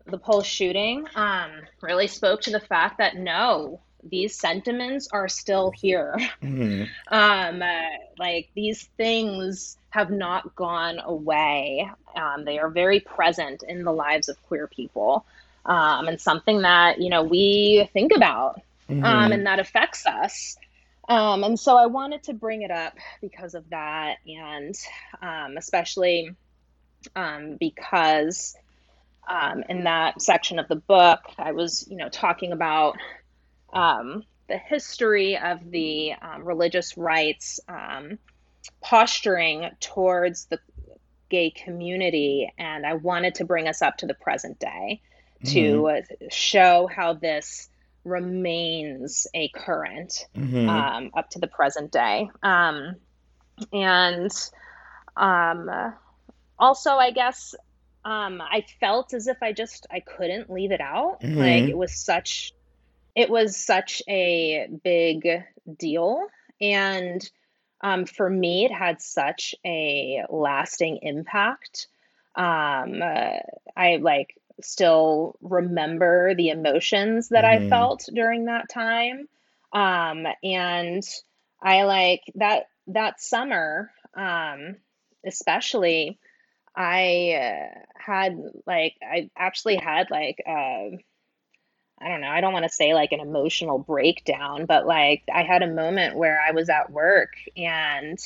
[0.05, 1.51] the Pulse shooting um,
[1.81, 6.15] really spoke to the fact that no, these sentiments are still here.
[6.41, 6.83] Mm-hmm.
[7.13, 7.81] Um, uh,
[8.19, 11.89] like these things have not gone away.
[12.15, 15.25] Um, they are very present in the lives of queer people,
[15.65, 19.31] um, and something that you know we think about um, mm-hmm.
[19.31, 20.57] and that affects us.
[21.07, 24.75] Um, and so I wanted to bring it up because of that, and
[25.21, 26.31] um, especially
[27.59, 28.55] because
[29.69, 32.97] in that section of the book, I was you know talking about
[33.71, 38.17] um, the history of the um, religious rights um,
[38.81, 40.59] posturing towards the
[41.29, 42.51] gay community.
[42.57, 45.01] And I wanted to bring us up to the present day
[45.45, 46.25] to mm-hmm.
[46.29, 47.69] show how this
[48.05, 50.69] remains a current mm-hmm.
[50.69, 52.29] Um, up to the present day.
[52.41, 52.95] Um,
[53.73, 54.31] and
[55.17, 55.69] um,
[56.57, 57.55] also, I guess
[58.05, 61.21] um, I felt as if I just I couldn't leave it out.
[61.21, 61.37] Mm-hmm.
[61.37, 62.53] Like it was such
[63.15, 65.27] it was such a big
[65.77, 66.27] deal.
[66.61, 67.27] And
[67.81, 71.87] um, for me, it had such a lasting impact.
[72.35, 73.39] Um, uh,
[73.75, 77.65] I like still remember the emotions that mm.
[77.65, 79.27] I felt during that time.
[79.73, 81.03] Um, and
[81.61, 84.77] I like that that summer, um,
[85.25, 86.19] especially.
[86.77, 90.97] I uh, had like I actually had like uh,
[92.01, 95.43] I don't know, I don't want to say like an emotional breakdown, but like I
[95.43, 98.19] had a moment where I was at work and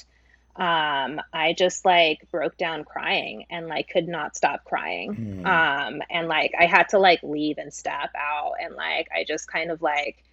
[0.56, 5.44] um I just like broke down crying and like could not stop crying.
[5.44, 5.46] Mm.
[5.46, 9.48] Um and like I had to like leave and step out and like I just
[9.48, 10.24] kind of like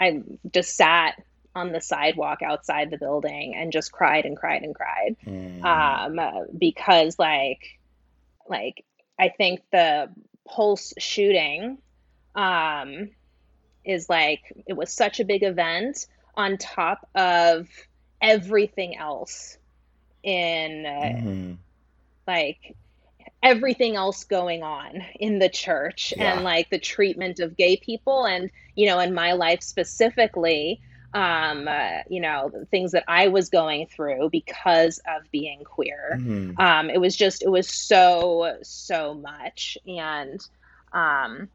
[0.00, 1.22] I just sat
[1.54, 5.16] on the sidewalk outside the building and just cried and cried and cried.
[5.26, 5.64] Mm.
[5.64, 7.78] Um because like
[8.48, 8.84] like
[9.18, 10.10] I think the
[10.46, 11.78] pulse shooting
[12.34, 13.10] um,
[13.84, 17.68] is like it was such a big event on top of
[18.20, 19.58] everything else
[20.22, 21.52] in uh, mm-hmm.
[22.26, 22.76] like
[23.42, 26.34] everything else going on in the church yeah.
[26.34, 30.80] and like the treatment of gay people and you know in my life specifically
[31.14, 36.60] um uh, you know things that i was going through because of being queer mm-hmm.
[36.60, 40.46] um it was just it was so so much and
[40.92, 41.48] um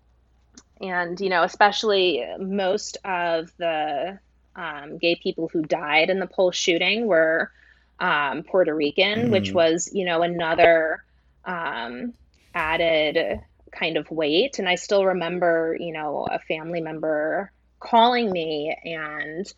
[0.82, 4.18] and you know especially most of the
[4.56, 7.52] um, gay people who died in the Pulse shooting were
[8.00, 9.32] um, Puerto Rican, mm.
[9.32, 11.04] which was you know another
[11.46, 12.14] um,
[12.54, 13.42] added
[13.72, 14.60] kind of weight.
[14.60, 19.52] And I still remember you know a family member calling me and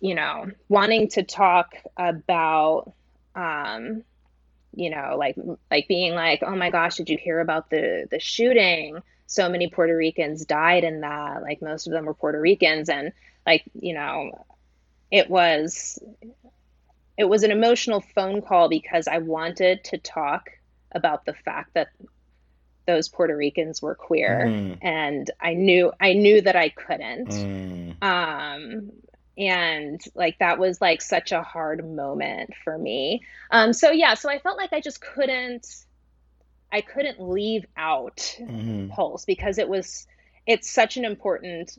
[0.00, 2.92] you know wanting to talk about
[3.34, 4.02] um,
[4.74, 5.36] you know like
[5.70, 9.68] like being like oh my gosh did you hear about the the shooting so many
[9.68, 11.42] Puerto Ricans died in that.
[11.42, 13.12] Like most of them were Puerto Ricans, and
[13.46, 14.44] like you know,
[15.10, 15.98] it was
[17.16, 20.50] it was an emotional phone call because I wanted to talk
[20.92, 21.88] about the fact that
[22.86, 24.78] those Puerto Ricans were queer, mm.
[24.82, 27.28] and I knew I knew that I couldn't.
[27.28, 28.02] Mm.
[28.02, 28.92] Um,
[29.38, 33.22] and like that was like such a hard moment for me.
[33.50, 35.66] Um, so yeah, so I felt like I just couldn't
[36.72, 38.88] I couldn't leave out mm-hmm.
[38.88, 40.06] Pulse because it was
[40.46, 41.78] it's such an important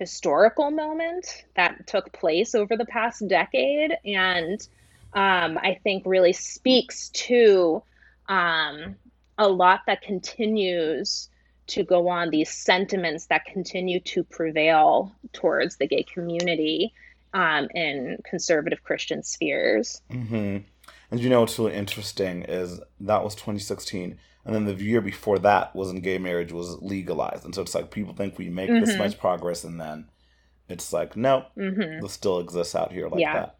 [0.00, 4.66] historical moment that took place over the past decade and
[5.12, 7.82] um, I think really speaks to
[8.28, 8.96] um,
[9.36, 11.28] a lot that continues
[11.66, 16.92] to go on, these sentiments that continue to prevail towards the gay community
[17.34, 20.00] um, in conservative Christian spheres.
[20.10, 20.58] Mm-hmm.
[21.10, 25.38] And you know what's really interesting is that was 2016, and then the year before
[25.40, 28.70] that was when gay marriage was legalized, and so it's like people think we make
[28.70, 28.84] mm-hmm.
[28.84, 30.08] this much progress, and then
[30.68, 32.00] it's like no, mm-hmm.
[32.00, 33.34] this still exists out here like yeah.
[33.34, 33.58] that.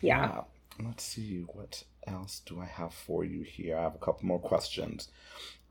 [0.00, 0.20] Yeah.
[0.20, 0.40] yeah.
[0.86, 3.78] Let's see what else do I have for you here.
[3.78, 5.08] I have a couple more questions.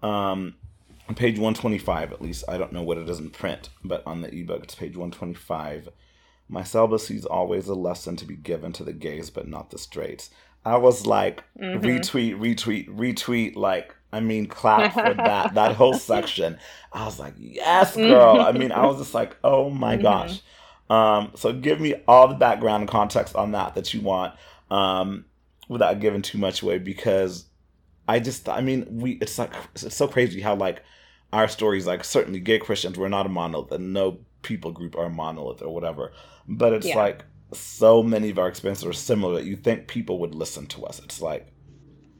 [0.02, 0.56] Um,
[1.08, 4.22] on page 125, at least, I don't know what it is in print, but on
[4.22, 5.90] the ebook, it's page 125.
[6.48, 9.78] My celibacy is always a lesson to be given to the gays, but not the
[9.78, 10.32] straights.
[10.66, 11.82] I was like, Mhm.
[11.82, 13.56] retweet, retweet, retweet.
[13.56, 15.54] Like, I mean, clap for that.
[15.54, 16.58] that whole section.
[16.92, 18.40] I was like, yes, girl.
[18.42, 20.02] I mean, I was just like, oh my Mhm.
[20.02, 20.42] gosh.
[20.90, 24.34] Um, so give me all the background and context on that that you want,
[24.72, 25.26] um,
[25.68, 27.46] without giving too much away because
[28.08, 30.84] I just, I mean, we, it's like, it's so crazy how like
[31.34, 35.06] our stories, like certainly gay Christians, we're not a monolith and no people group are
[35.06, 36.14] a monolith or whatever,
[36.48, 36.98] but it's Yeah.
[36.98, 40.86] like so many of our experiences are similar that you think people would listen to
[40.86, 41.00] us.
[41.00, 41.52] It's like,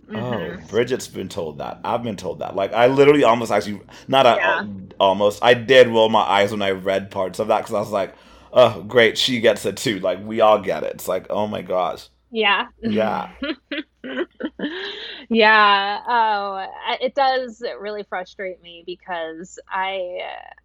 [0.08, 0.16] Mhm.
[0.16, 1.82] Oh, Bridget's been told that.
[1.84, 2.56] I've been told that.
[2.56, 4.68] Like I literally almost actually not a,
[5.00, 5.44] almost.
[5.44, 8.16] I did roll my eyes when I read parts of that because I was like,
[8.54, 10.94] "Oh, great, she gets it too." Like we all get it.
[10.96, 12.68] It's like, oh my gosh, Yeah.
[12.82, 13.34] yeah,
[15.30, 16.00] yeah.
[16.08, 16.68] Oh,
[17.02, 20.20] it does really frustrate me because I,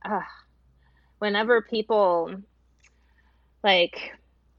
[0.04, 0.20] uh,
[1.18, 2.34] whenever people
[3.62, 4.12] like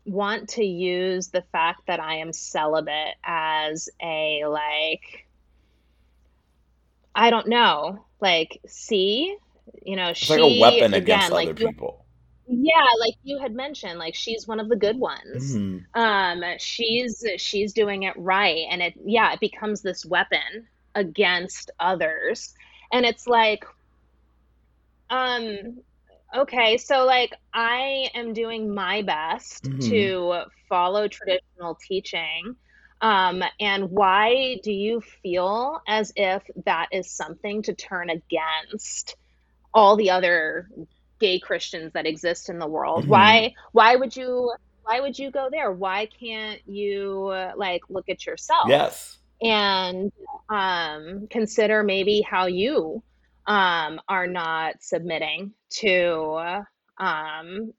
[0.06, 5.28] want to use the fact that I am celibate as a like,
[7.16, 9.36] I don't know, like, see,
[9.84, 12.06] you know, it's she like a weapon against like other people.
[12.48, 15.86] yeah, like you had mentioned, like she's one of the good ones Mhm.
[15.96, 22.54] um she's she's doing it right and it yeah it becomes this weapon against others
[22.94, 23.66] and it's like
[25.10, 25.82] um
[26.36, 29.80] okay so like i am doing my best Mhm.
[29.80, 32.56] to follow traditional teaching
[33.02, 39.16] um and why do you feel as if that is something to turn against
[39.74, 40.70] all the other
[41.20, 43.08] gay christians that exist in the world Mhm.
[43.08, 44.52] why why would you
[44.84, 47.26] why would you go there why can't you
[47.56, 50.12] like look at yourself Yes, and
[50.50, 53.04] um, consider maybe how you
[53.46, 56.64] um, are not submitting to
[56.98, 57.74] um,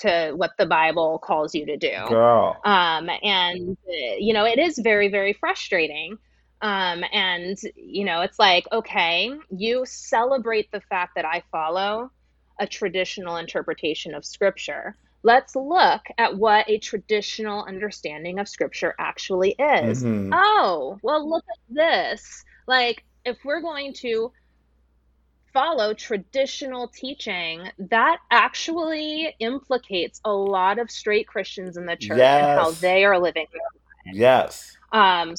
[0.00, 1.96] to what the Bible calls you to do.
[2.08, 2.60] girl.
[2.64, 6.18] Um, and you know, it is very, very frustrating.
[6.60, 12.10] Um, and you know, it's like, okay, you celebrate the fact that I follow
[12.60, 14.96] a traditional interpretation of Scripture.
[15.24, 20.02] Let's look at what a traditional understanding of Scripture actually is.
[20.04, 20.30] Mhm.
[20.32, 22.44] Oh, well, look at this.
[22.66, 24.32] Like, if we're going to
[25.52, 32.48] follow traditional teaching, that actually implicates a lot of straight Christians in the church and
[32.48, 33.46] how they are living.
[34.04, 35.34] Yes, Um,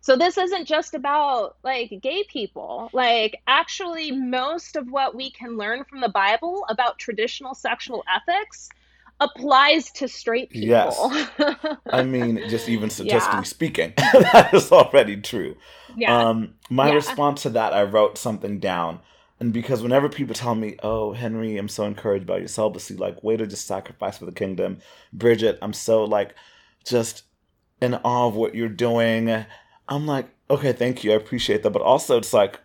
[0.00, 2.90] so this isn't just about like gay people.
[2.92, 8.68] Like, actually, most of what we can learn from the Bible about traditional sexual ethics
[9.20, 11.10] applies to straight people.
[11.10, 11.20] Yes.
[11.92, 13.44] I mean, just even statistically Yeah.
[13.44, 15.56] speaking, that is already true.
[15.94, 16.26] yeah.
[16.28, 16.94] Um, my Yeah.
[16.94, 19.00] response to that, I wrote something down.
[19.38, 23.22] And because whenever people tell me, oh, Henry, I'm so encouraged by your celibacy, like,
[23.22, 24.78] way to just sacrifice for the kingdom.
[25.12, 26.34] Bridget, I'm so, like,
[26.84, 27.24] just
[27.82, 29.44] in awe of what you're doing.
[29.88, 31.12] I'm like, okay, thank you.
[31.12, 31.70] I appreciate that.
[31.70, 32.60] But also, it's like,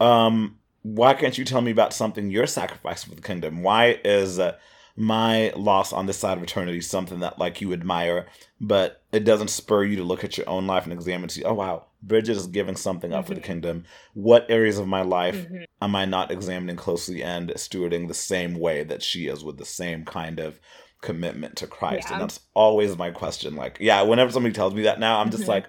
[0.00, 3.62] um, why can't you tell me about something you're sacrificing for the kingdom?
[3.62, 4.56] Why is uh,
[4.96, 8.26] my loss on this side of eternity is something that, like, you admire,
[8.60, 11.44] but it doesn't spur you to look at your own life and examine and see,
[11.44, 13.44] oh, wow, Bridget is giving something up for the Mhm.
[13.44, 13.84] kingdom.
[14.14, 15.64] What areas of my life Mhm.
[15.80, 19.64] am I not examining closely and stewarding the same way that she is with the
[19.64, 20.60] same kind of
[21.00, 22.08] commitment to Christ?
[22.08, 22.14] Yeah.
[22.14, 23.56] And that's always my question.
[23.56, 25.48] Like, yeah, whenever somebody tells me that now, I'm just Mhm.
[25.48, 25.66] like,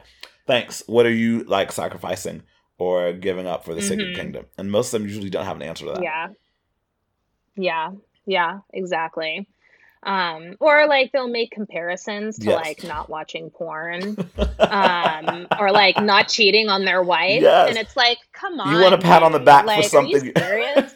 [0.47, 0.83] thanks.
[0.87, 2.43] What are you like sacrificing
[2.77, 4.15] or giving up for the sake of the Mhm.
[4.15, 4.45] kingdom?
[4.57, 6.03] And most of them usually don't have an answer to that.
[6.03, 6.27] Yeah.
[7.55, 7.91] Yeah.
[8.25, 9.47] Yeah, exactly.
[10.05, 12.55] Um, or like they'll make comparisons to Yes.
[12.65, 14.17] like not watching porn,
[14.59, 17.41] um, or like not cheating on their wife.
[17.41, 17.69] Yes.
[17.69, 18.75] And it's like, come on.
[18.75, 20.33] you want a pat on the back like, for something.
[20.37, 20.93] serious?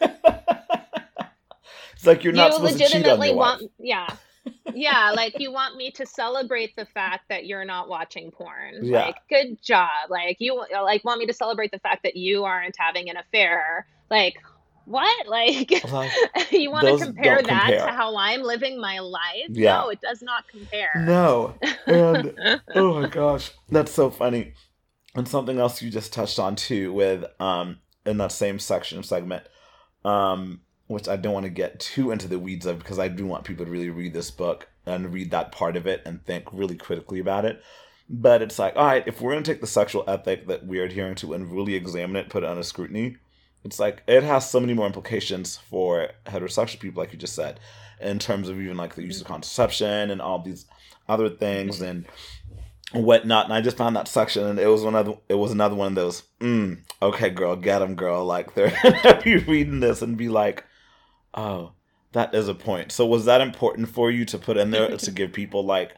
[1.93, 3.71] it's like you're not you supposed to cheat on legitimately your want wife.
[3.79, 4.07] yeah.
[4.73, 8.79] Yeah, like you want me to celebrate the fact that you're not watching porn.
[8.81, 9.07] Yeah.
[9.07, 10.09] Like, good job.
[10.09, 13.87] Like you like want me to celebrate the fact that you aren't having an affair.
[14.09, 14.35] Like,
[14.87, 15.27] what?
[15.27, 16.11] Like Like,
[16.51, 17.85] you want to compare that compare.
[17.85, 19.49] to how I'm living my life?
[19.49, 19.81] Yeah.
[19.81, 20.91] No, it does not compare.
[20.95, 21.55] no.
[21.87, 22.33] And
[22.75, 24.53] oh my gosh, that's so funny.
[25.15, 29.43] And something else you just touched on too, with um in that same section segment,
[30.05, 33.25] um, which I don't want to get too into the weeds of because I do
[33.25, 36.45] want people to really read this book and read that part of it and think
[36.53, 37.61] really critically about it.
[38.09, 41.15] But it's like, all right, if we're gonna take the sexual ethic that we're adhering
[41.15, 43.17] to and really examine it, put it under scrutiny,
[43.63, 47.59] it's like it has so many more implications for heterosexual people, like you just said,
[47.99, 50.65] in terms of even like the use of contraception and all these
[51.09, 52.05] other things and
[52.93, 53.45] whatnot.
[53.45, 55.95] And I just found that section, and it was the, it was another one of
[55.95, 56.23] those.
[56.39, 58.25] Mm, okay, girl, get them, girl.
[58.25, 60.63] Like they're be reading this and be like,
[61.33, 61.73] oh,
[62.13, 62.91] That is a point.
[62.91, 65.95] So was that important for you to put in there to give people like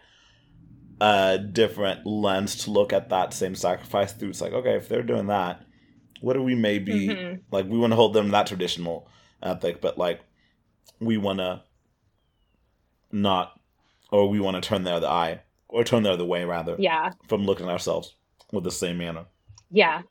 [1.02, 4.30] a different lens to look at that same sacrifice through?
[4.30, 5.64] It's like, okay, if they're doing that,
[6.22, 7.42] what do we maybe mm-hmm.
[7.52, 9.08] like we want to hold them that traditional
[9.42, 10.22] ethic, but like
[11.00, 11.64] we want to
[13.12, 13.60] not
[14.12, 16.76] or we want to turn the other eye or turn the other way rather.
[16.78, 17.12] Yeah.
[17.28, 18.16] From looking at ourselves
[18.52, 19.26] with the same manner.
[19.72, 20.02] Yeah.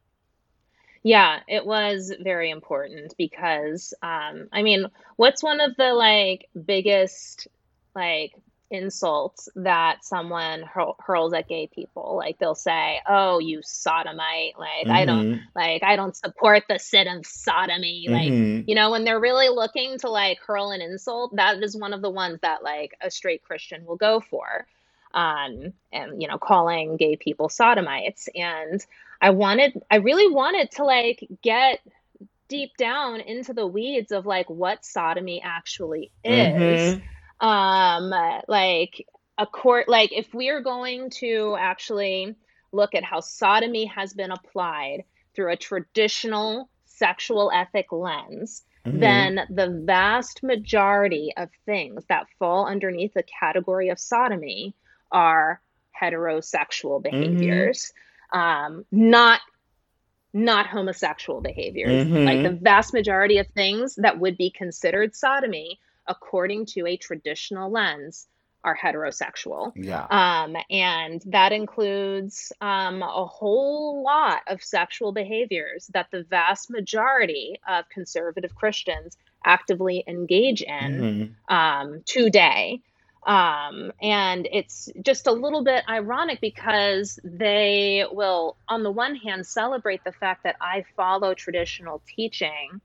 [1.02, 4.86] Yeah, it was very important because um I mean,
[5.16, 7.48] what's one of the like biggest
[7.94, 8.32] like
[8.70, 14.84] insults that someone hurl, hurls at gay people like they'll say oh you sodomite like
[14.84, 14.92] mm-hmm.
[14.92, 15.42] i don't mm-hmm.
[15.54, 18.58] like i don't support the sin of sodomy mm-hmm.
[18.58, 21.94] like you know when they're really looking to like hurl an insult that is one
[21.94, 24.66] of the ones that like a straight christian will go for
[25.14, 28.84] um and you know calling gay people sodomites and
[29.22, 31.80] i wanted i really wanted to like get
[32.48, 37.04] deep down into the weeds of like what sodomy actually is mm-hmm
[37.40, 38.12] um
[38.48, 42.34] like a court like if we are going to actually
[42.72, 48.98] look at how sodomy has been applied through a traditional sexual ethic lens mm-hmm.
[48.98, 54.74] then the vast majority of things that fall underneath the category of sodomy
[55.12, 55.60] are
[56.00, 57.20] heterosexual mm-hmm.
[57.20, 57.92] behaviors
[58.34, 58.38] mm-hmm.
[58.38, 59.40] um not
[60.34, 62.24] not homosexual behaviors mm-hmm.
[62.24, 65.78] like the vast majority of things that would be considered sodomy
[66.08, 68.26] according to a traditional lens,
[68.64, 69.72] are heterosexual.
[69.76, 70.06] Yeah.
[70.10, 77.60] Um, and that includes um, a whole lot of sexual behaviors that the vast majority
[77.68, 81.54] of conservative Christians actively engage in mm-hmm.
[81.54, 82.82] um, today.
[83.26, 89.46] Um, and it's just a little bit ironic because they will, on the one hand,
[89.46, 92.80] celebrate the fact that I follow traditional teaching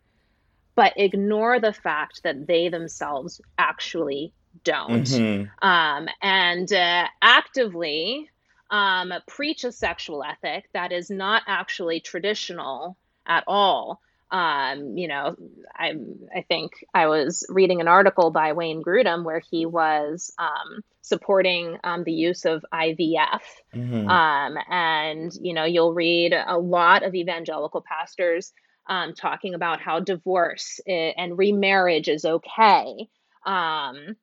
[0.76, 5.04] but ignore the fact that they themselves actually don't.
[5.04, 5.68] Mm-hmm.
[5.68, 8.30] Um, and uh, actively
[8.70, 14.02] um, preach a sexual ethic that is not actually traditional at all.
[14.32, 15.36] Um, you know,
[15.76, 15.94] I
[16.36, 21.78] I think I was reading an article by Wayne Grudem where he was um, supporting
[21.84, 23.42] um, the use of IVF,
[23.76, 24.10] mm-hmm.
[24.10, 28.54] um, and you know, you'll read a lot of evangelical pastors
[28.88, 33.10] um, talking about how divorce and remarriage is okay.
[33.46, 34.16] Um,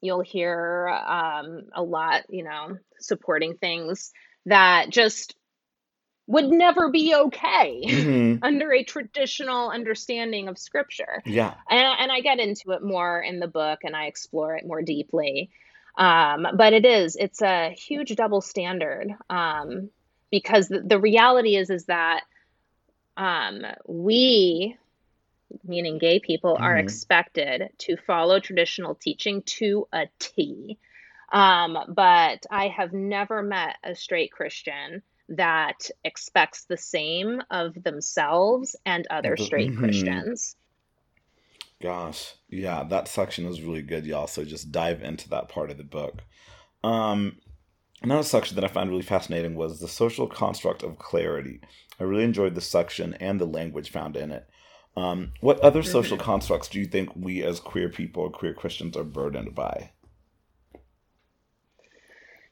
[0.00, 4.12] you'll hear um, a lot, you know, supporting things
[4.46, 5.36] that just
[6.28, 8.42] would never be okay mm-hmm.
[8.42, 11.22] under a traditional understanding of scripture.
[11.24, 11.54] Yeah.
[11.70, 14.82] And, and I get into it more in the book and I explore it more
[14.82, 15.50] deeply.
[15.96, 19.90] Um, but it is, it's a huge double standard um,
[20.30, 22.24] because the, the reality is, is that
[23.16, 24.76] um, we,
[25.64, 26.64] meaning gay people, mm-hmm.
[26.64, 30.78] are expected to follow traditional teaching to a T.
[31.32, 38.76] Um, but I have never met a straight Christian that expects the same of themselves
[38.84, 39.80] and other straight mm-hmm.
[39.80, 40.56] Christians.
[41.82, 44.28] Gosh, yeah, that section is really good, y'all.
[44.28, 46.22] So just dive into that part of the book.
[46.82, 47.38] Um,
[48.06, 51.60] another section that I found really fascinating was the social construct of clarity.
[51.98, 54.48] I really enjoyed the section and the language found in it.
[54.96, 55.90] Um, what other mm-hmm.
[55.90, 59.90] social constructs do you think we as queer people or queer Christians are burdened by?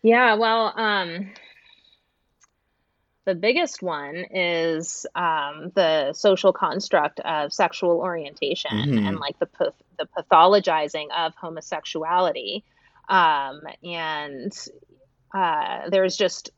[0.03, 1.31] Yeah, well, um,
[3.25, 9.07] the biggest one is um, the social construct of sexual orientation mm-hmm.
[9.07, 9.49] and like the
[9.97, 12.65] the pathologizing of homosexuality,
[13.09, 14.53] um, and
[15.35, 16.51] uh, there's just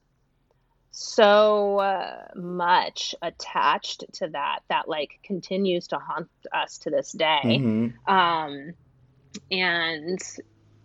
[0.90, 7.40] so uh, much attached to that that like continues to haunt us to this day
[7.44, 8.12] mm-hmm.
[8.12, 8.72] um,
[9.50, 10.20] and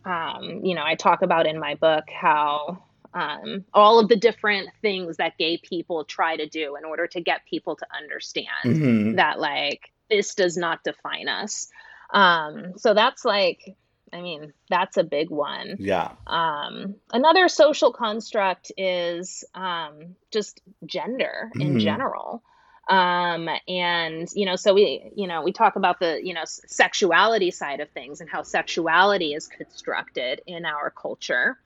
[0.04, 2.84] um, you know i talk about in my book how
[3.14, 7.22] um, all of the different things that gay people try to do in order to
[7.22, 9.16] get people to understand mm-hmm.
[9.16, 11.70] that like this does not define us
[12.14, 13.78] um, so that's like
[14.14, 15.78] I mean, that's a big one.
[15.80, 16.12] Yeah.
[16.28, 21.80] Um, another social construct is um, just gender in mm-hmm.
[21.80, 22.44] general.
[22.90, 27.52] Um, and you know, so we, you know, we talk about the, you know, sexuality
[27.52, 31.58] side of things and how sexuality is constructed in our culture.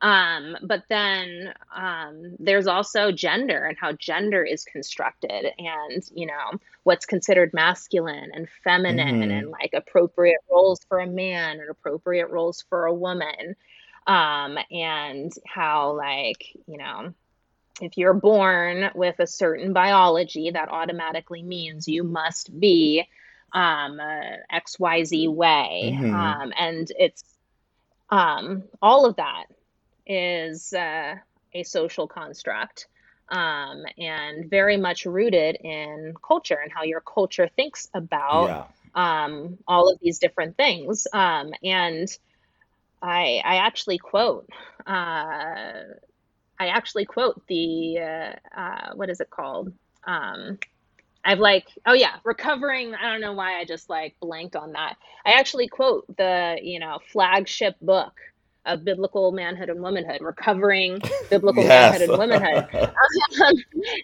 [0.00, 6.58] Um, but then um, there's also gender and how gender is constructed, and you know
[6.84, 9.30] what's considered masculine and feminine, mm-hmm.
[9.30, 13.56] and like appropriate roles for a man and appropriate roles for a woman,
[14.06, 17.12] um, and how like you know
[17.80, 23.06] if you're born with a certain biology, that automatically means you must be
[23.52, 25.96] um, uh, XYZ way.
[25.96, 26.12] Mhm.
[26.12, 27.24] Um, and it's
[28.10, 29.46] um, all of that
[30.08, 31.16] is uh,
[31.54, 32.88] a social construct
[33.30, 38.64] um, and very much rooted in culture and how your culture thinks about Yeah.
[38.94, 41.06] um, all of these different things.
[41.12, 42.08] Um, and
[43.02, 44.48] I, I actually quote,
[44.86, 45.82] uh,
[46.60, 49.72] I actually quote the, uh, uh, what is it called?
[50.06, 50.58] Um,
[51.24, 52.94] I've like, oh yeah, recovering.
[52.94, 54.96] I don't know why I just like blanked on that.
[55.26, 58.14] I actually quote the, you know, flagship book
[58.68, 61.64] of biblical manhood and womanhood, recovering biblical Yes.
[61.64, 62.62] manhood and womanhood.
[63.46, 63.54] Um,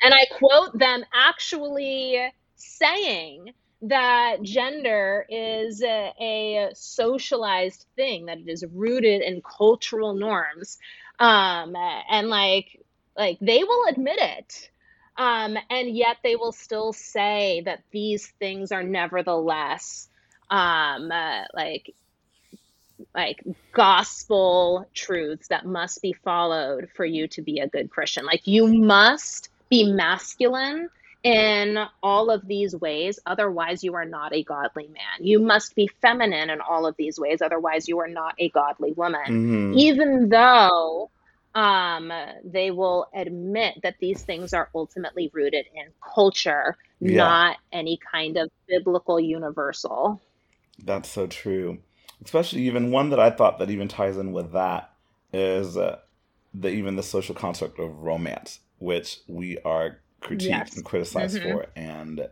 [0.02, 2.20] and I quote them actually
[2.56, 3.52] saying
[3.82, 10.78] that gender is a, a socialized thing, that it is rooted in cultural norms.
[11.18, 11.74] Um,
[12.10, 12.80] and like,
[13.16, 14.70] like they will admit it.
[15.16, 20.08] Um, and yet they will still say that these things are nevertheless
[20.50, 21.94] um, uh, like
[23.14, 23.42] like
[23.72, 28.24] gospel truths that must be followed for you to be a good Christian.
[28.24, 30.88] Like you must be masculine
[31.22, 35.26] in all of these ways, otherwise, you are not a godly man.
[35.26, 38.92] You must be feminine in all of these ways, otherwise, you are not a godly
[38.92, 39.72] woman.
[39.72, 39.76] Mhm.
[39.76, 41.10] Even though
[41.56, 47.16] um, they will admit that these things are ultimately rooted in culture, Yeah.
[47.18, 50.20] not any kind of biblical universal.
[50.84, 51.78] That's so true.
[52.24, 54.92] Especially even one that I thought that even ties in with that
[55.32, 55.98] is uh,
[56.54, 60.76] the even the social construct of romance, which we are critiqued Yes.
[60.76, 61.42] and criticized Mhm.
[61.42, 62.28] for, and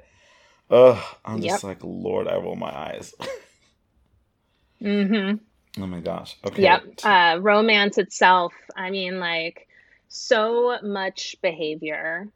[0.71, 3.15] uh, I'm just like, Lord, I roll my eyes.
[4.83, 5.83] mm-hmm.
[5.83, 6.37] oh my gosh.
[6.45, 6.63] Okay.
[6.63, 6.83] Yep.
[7.05, 9.67] Uh, romance itself, I mean, like,
[10.09, 12.29] so much behavior,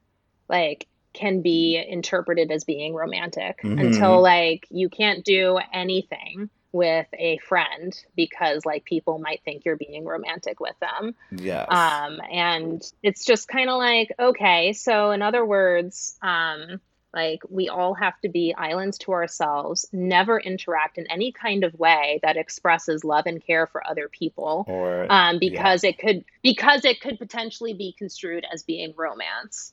[0.49, 3.81] like, can be interpreted as being romantic Mhm.
[3.81, 9.77] until, like, you can't do anything with a friend because, like, people might think you're
[9.77, 11.15] being romantic with them.
[11.31, 11.67] yes.
[11.71, 16.81] Um, and it's just kind of like, okay, so in other words, um,
[17.15, 21.73] like we all have to be islands to ourselves, never interact in any kind of
[21.79, 24.65] way that expresses love and care for other people.
[24.69, 29.73] or Um, because it could because it could potentially be construed as being romance.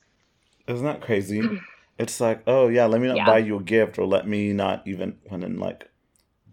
[0.66, 1.42] isn't that crazy?
[1.96, 3.26] It's like, oh yeah, let me not Yeah.
[3.26, 5.88] buy you a gift, or let me not even when in like.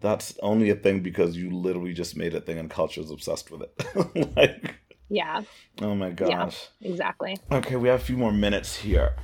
[0.02, 3.62] That's only a thing because you literally just made a thing and culture's obsessed with
[3.62, 4.36] it.
[4.36, 4.74] like,
[5.08, 5.42] Yeah,
[5.80, 6.68] oh my gosh.
[6.80, 7.38] Yeah, exactly.
[7.50, 9.14] Okay, we have a few more minutes here.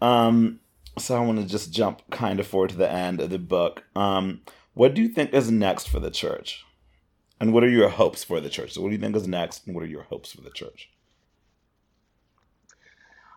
[0.00, 0.60] Um,
[0.98, 3.84] so I want to just jump kind of forward to the end of the book.
[3.94, 4.42] Um,
[4.74, 6.64] what do you think is next for the church?
[7.40, 8.72] And what are your hopes for the church?
[8.74, 10.90] So, what do you think is next, and what are your hopes for the church?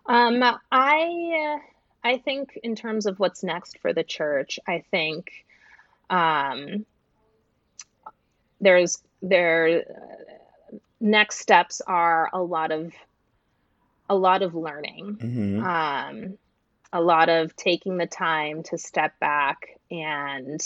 [0.06, 0.42] Um,
[0.72, 1.60] I
[2.02, 5.30] I think in terms of what's next for the church, I think
[6.08, 6.86] um,
[8.60, 9.84] there's there
[11.00, 12.92] next steps are a lot of
[14.08, 15.62] a lot of learning, Mm-hmm.
[15.64, 16.38] um,
[16.92, 19.58] a lot of taking the time to step back
[19.90, 20.60] and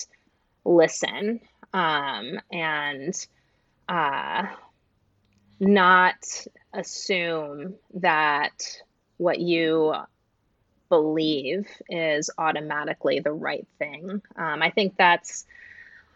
[0.64, 1.40] listen,
[1.72, 3.14] um, and
[3.88, 4.46] uh,
[5.60, 6.16] not
[6.72, 8.52] assume that
[9.16, 9.94] what you
[10.88, 14.22] believe is automatically the right thing.
[14.36, 15.44] Um, I think that's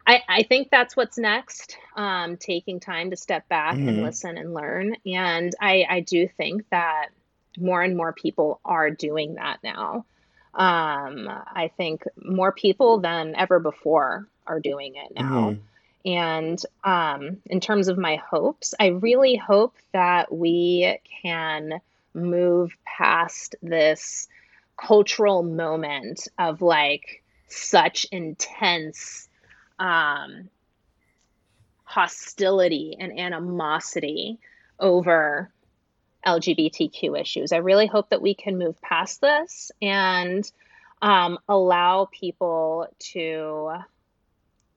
[0.08, 1.76] I, I think that's what's next.
[1.94, 3.88] Um, taking time to step back Mhm.
[3.88, 4.96] and listen and learn.
[5.04, 7.08] And I, I do think that
[7.58, 10.06] more and more people are doing that now.
[10.54, 15.50] Um, I think more people than ever before are doing it now.
[15.50, 15.60] Mhm.
[16.06, 21.80] And um, in terms of my hopes, I really hope that we can
[22.14, 24.26] move past this
[24.78, 29.27] cultural moment of like such intense
[29.78, 30.48] um,
[31.84, 34.38] hostility and animosity
[34.78, 35.50] over
[36.26, 37.52] LGBTQ issues.
[37.52, 40.50] I really hope that we can move past this and
[41.00, 43.72] um, allow people to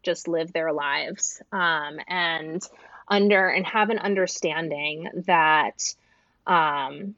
[0.03, 2.61] just live their lives um, and
[3.07, 5.93] under and have an understanding that
[6.47, 7.15] um,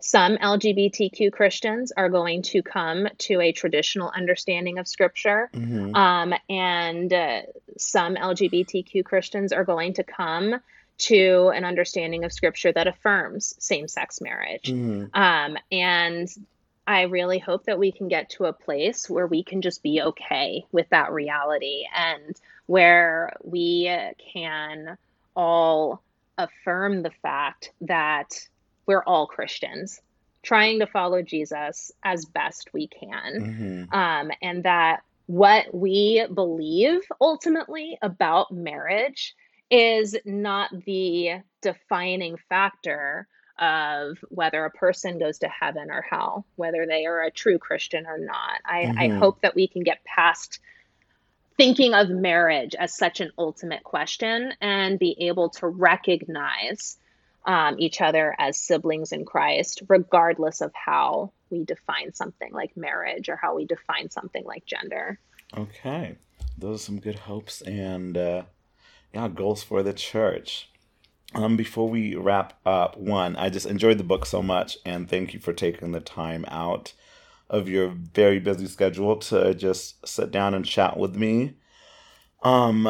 [0.00, 5.94] some LGBTQ Christians are going to come to a traditional understanding of Scripture, Mhm.
[5.94, 7.42] um, and uh,
[7.76, 10.60] some LGBTQ Christians are going to come
[10.98, 14.70] to an understanding of Scripture that affirms same sex marriage.
[14.70, 15.10] Mhm.
[15.14, 16.28] Um, and
[16.86, 20.02] I really hope that we can get to a place where we can just be
[20.02, 22.36] okay with that reality and
[22.66, 23.90] where we
[24.32, 24.98] can
[25.36, 26.02] all
[26.36, 28.48] affirm the fact that
[28.90, 30.00] we're all Christians
[30.42, 33.86] trying to follow Jesus as best we can.
[33.92, 33.94] Mhm.
[33.94, 39.36] Um, and that what we believe ultimately about marriage
[39.70, 43.28] is not the defining factor
[43.60, 48.08] of whether a person goes to heaven or hell, whether they are a true Christian
[48.08, 48.60] or not.
[48.64, 48.98] I, mm-hmm.
[48.98, 50.58] I hope that we can get past
[51.56, 56.98] thinking of marriage as such an ultimate question and be able to recognize
[57.44, 63.28] um, each other as siblings in Christ, regardless of how we define something like marriage
[63.28, 65.18] or how we define something like gender.
[65.56, 66.16] Okay,
[66.58, 68.42] those are some good hopes and uh,
[69.12, 70.70] yeah, goals for the church.
[71.34, 75.32] Um, before we wrap up, one, I just enjoyed the book so much, and thank
[75.32, 76.92] you for taking the time out
[77.48, 81.54] of your very busy schedule to just sit down and chat with me.
[82.42, 82.86] Um,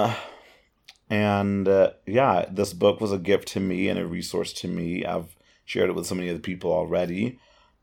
[1.10, 5.04] and uh, yeah, this book was a gift to me and a resource to me.
[5.04, 7.38] I've shared it with so many other people already,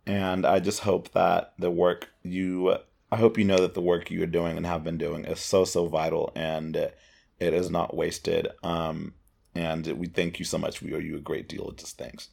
[0.05, 2.77] and I just hope that the work you,
[3.11, 5.39] I hope you know that the work you are doing and have been doing is
[5.39, 8.47] so so vital, and it is not wasted.
[8.63, 9.13] Um,
[9.53, 10.81] and we thank you so much.
[10.81, 12.29] We owe you a great deal of just thanks.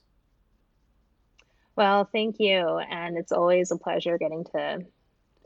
[1.76, 2.78] Well, thank you.
[2.78, 4.84] And it's always a pleasure getting to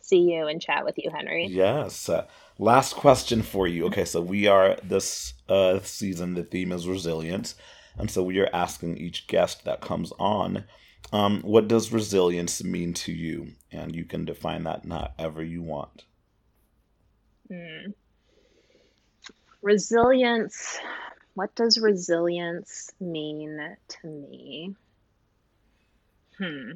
[0.01, 1.47] see you and chat with you, Henry.
[1.47, 2.09] Yes.
[2.09, 2.27] Uh,
[2.59, 3.87] last question for you.
[3.87, 7.55] Okay, so we are this uh, season, the theme is resilience.
[7.99, 10.65] And so we are asking each guest that comes on,
[11.13, 13.53] um, what does resilience mean to you?
[13.73, 16.05] And you can define that however you want.
[17.51, 17.95] Mm.
[19.63, 20.79] Resilience.
[21.35, 24.75] What does resilience mean to me?
[26.37, 26.73] Hmm.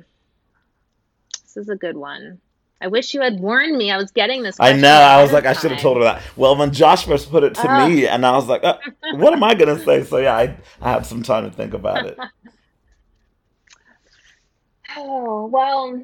[1.42, 2.40] This is a good one.
[2.82, 3.92] I wish you had warned me.
[3.92, 4.56] I was getting this.
[4.58, 4.90] I know.
[4.90, 6.20] I was like, I should have told her that.
[6.34, 8.76] Well, when Josh first put it to uh, me, and I was like, uh,
[9.14, 10.02] what am I going to say?
[10.02, 12.18] So, yeah, I, I have some time to think about it.
[14.96, 16.02] oh, well,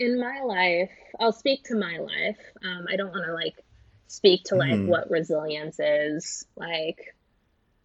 [0.00, 0.90] in my life,
[1.20, 2.38] I'll speak to my life.
[2.64, 3.54] Um, I don't want to like
[4.08, 4.88] speak to like mm.
[4.88, 7.14] what resilience is like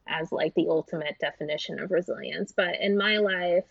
[0.07, 2.53] as like the ultimate definition of resilience.
[2.57, 3.65] But in my life,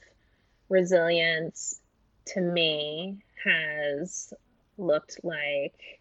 [0.68, 1.80] resilience
[2.28, 4.32] to me has
[4.76, 6.00] looked like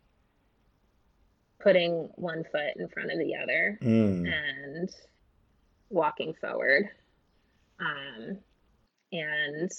[1.59, 4.31] putting one foot in front of the other mm.
[4.31, 4.89] and
[5.89, 6.89] walking forward
[7.79, 8.37] um,
[9.11, 9.71] and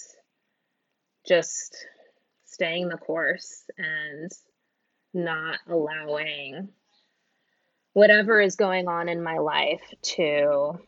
[1.27, 1.75] just
[2.45, 4.31] staying the course and
[5.13, 6.69] not allowing
[7.93, 10.79] whatever is going on in my life to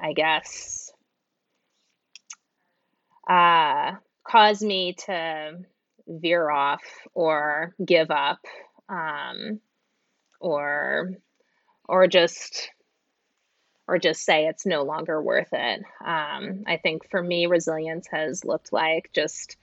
[0.00, 0.92] i guess
[3.28, 3.92] uh,
[4.32, 5.58] cause me to
[6.08, 8.38] veer off or give up
[8.88, 9.60] um,
[10.40, 11.10] or
[11.86, 12.70] or just
[13.86, 15.82] or just say it's no longer worth it.
[16.02, 19.56] Um, I think for me, resilience has looked like just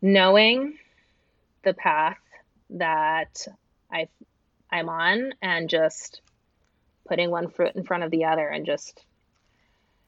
[0.00, 0.78] knowing
[1.64, 2.16] the path
[2.70, 3.46] that
[3.92, 4.08] I
[4.70, 6.22] I'm on and just
[7.06, 9.04] putting one foot in front of the other and just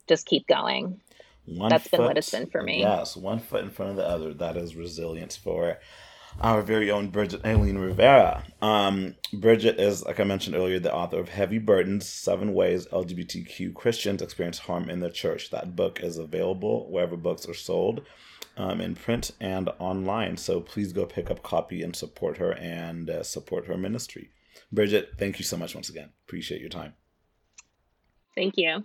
[0.08, 1.02] just keep going.
[1.50, 2.80] One That's foot, been what it's been for me.
[2.80, 4.32] Yes, one foot in front of the other.
[4.32, 5.78] That is resilience for
[6.40, 8.44] our very own Bridget Eileen Rivera.
[8.62, 13.74] Um, Bridget is, like I mentioned earlier, the author of Heavy Burdens Seven Ways LGBTQ
[13.74, 15.50] Christians Experience Harm in the Church.
[15.50, 18.02] That book is available wherever books are sold,
[18.56, 20.36] um, in print and online.
[20.36, 24.30] So please go pick up copy and support her and uh, support her ministry.
[24.70, 26.10] Bridget, thank you so much once again.
[26.26, 26.94] Appreciate your time.
[28.36, 28.84] Thank you.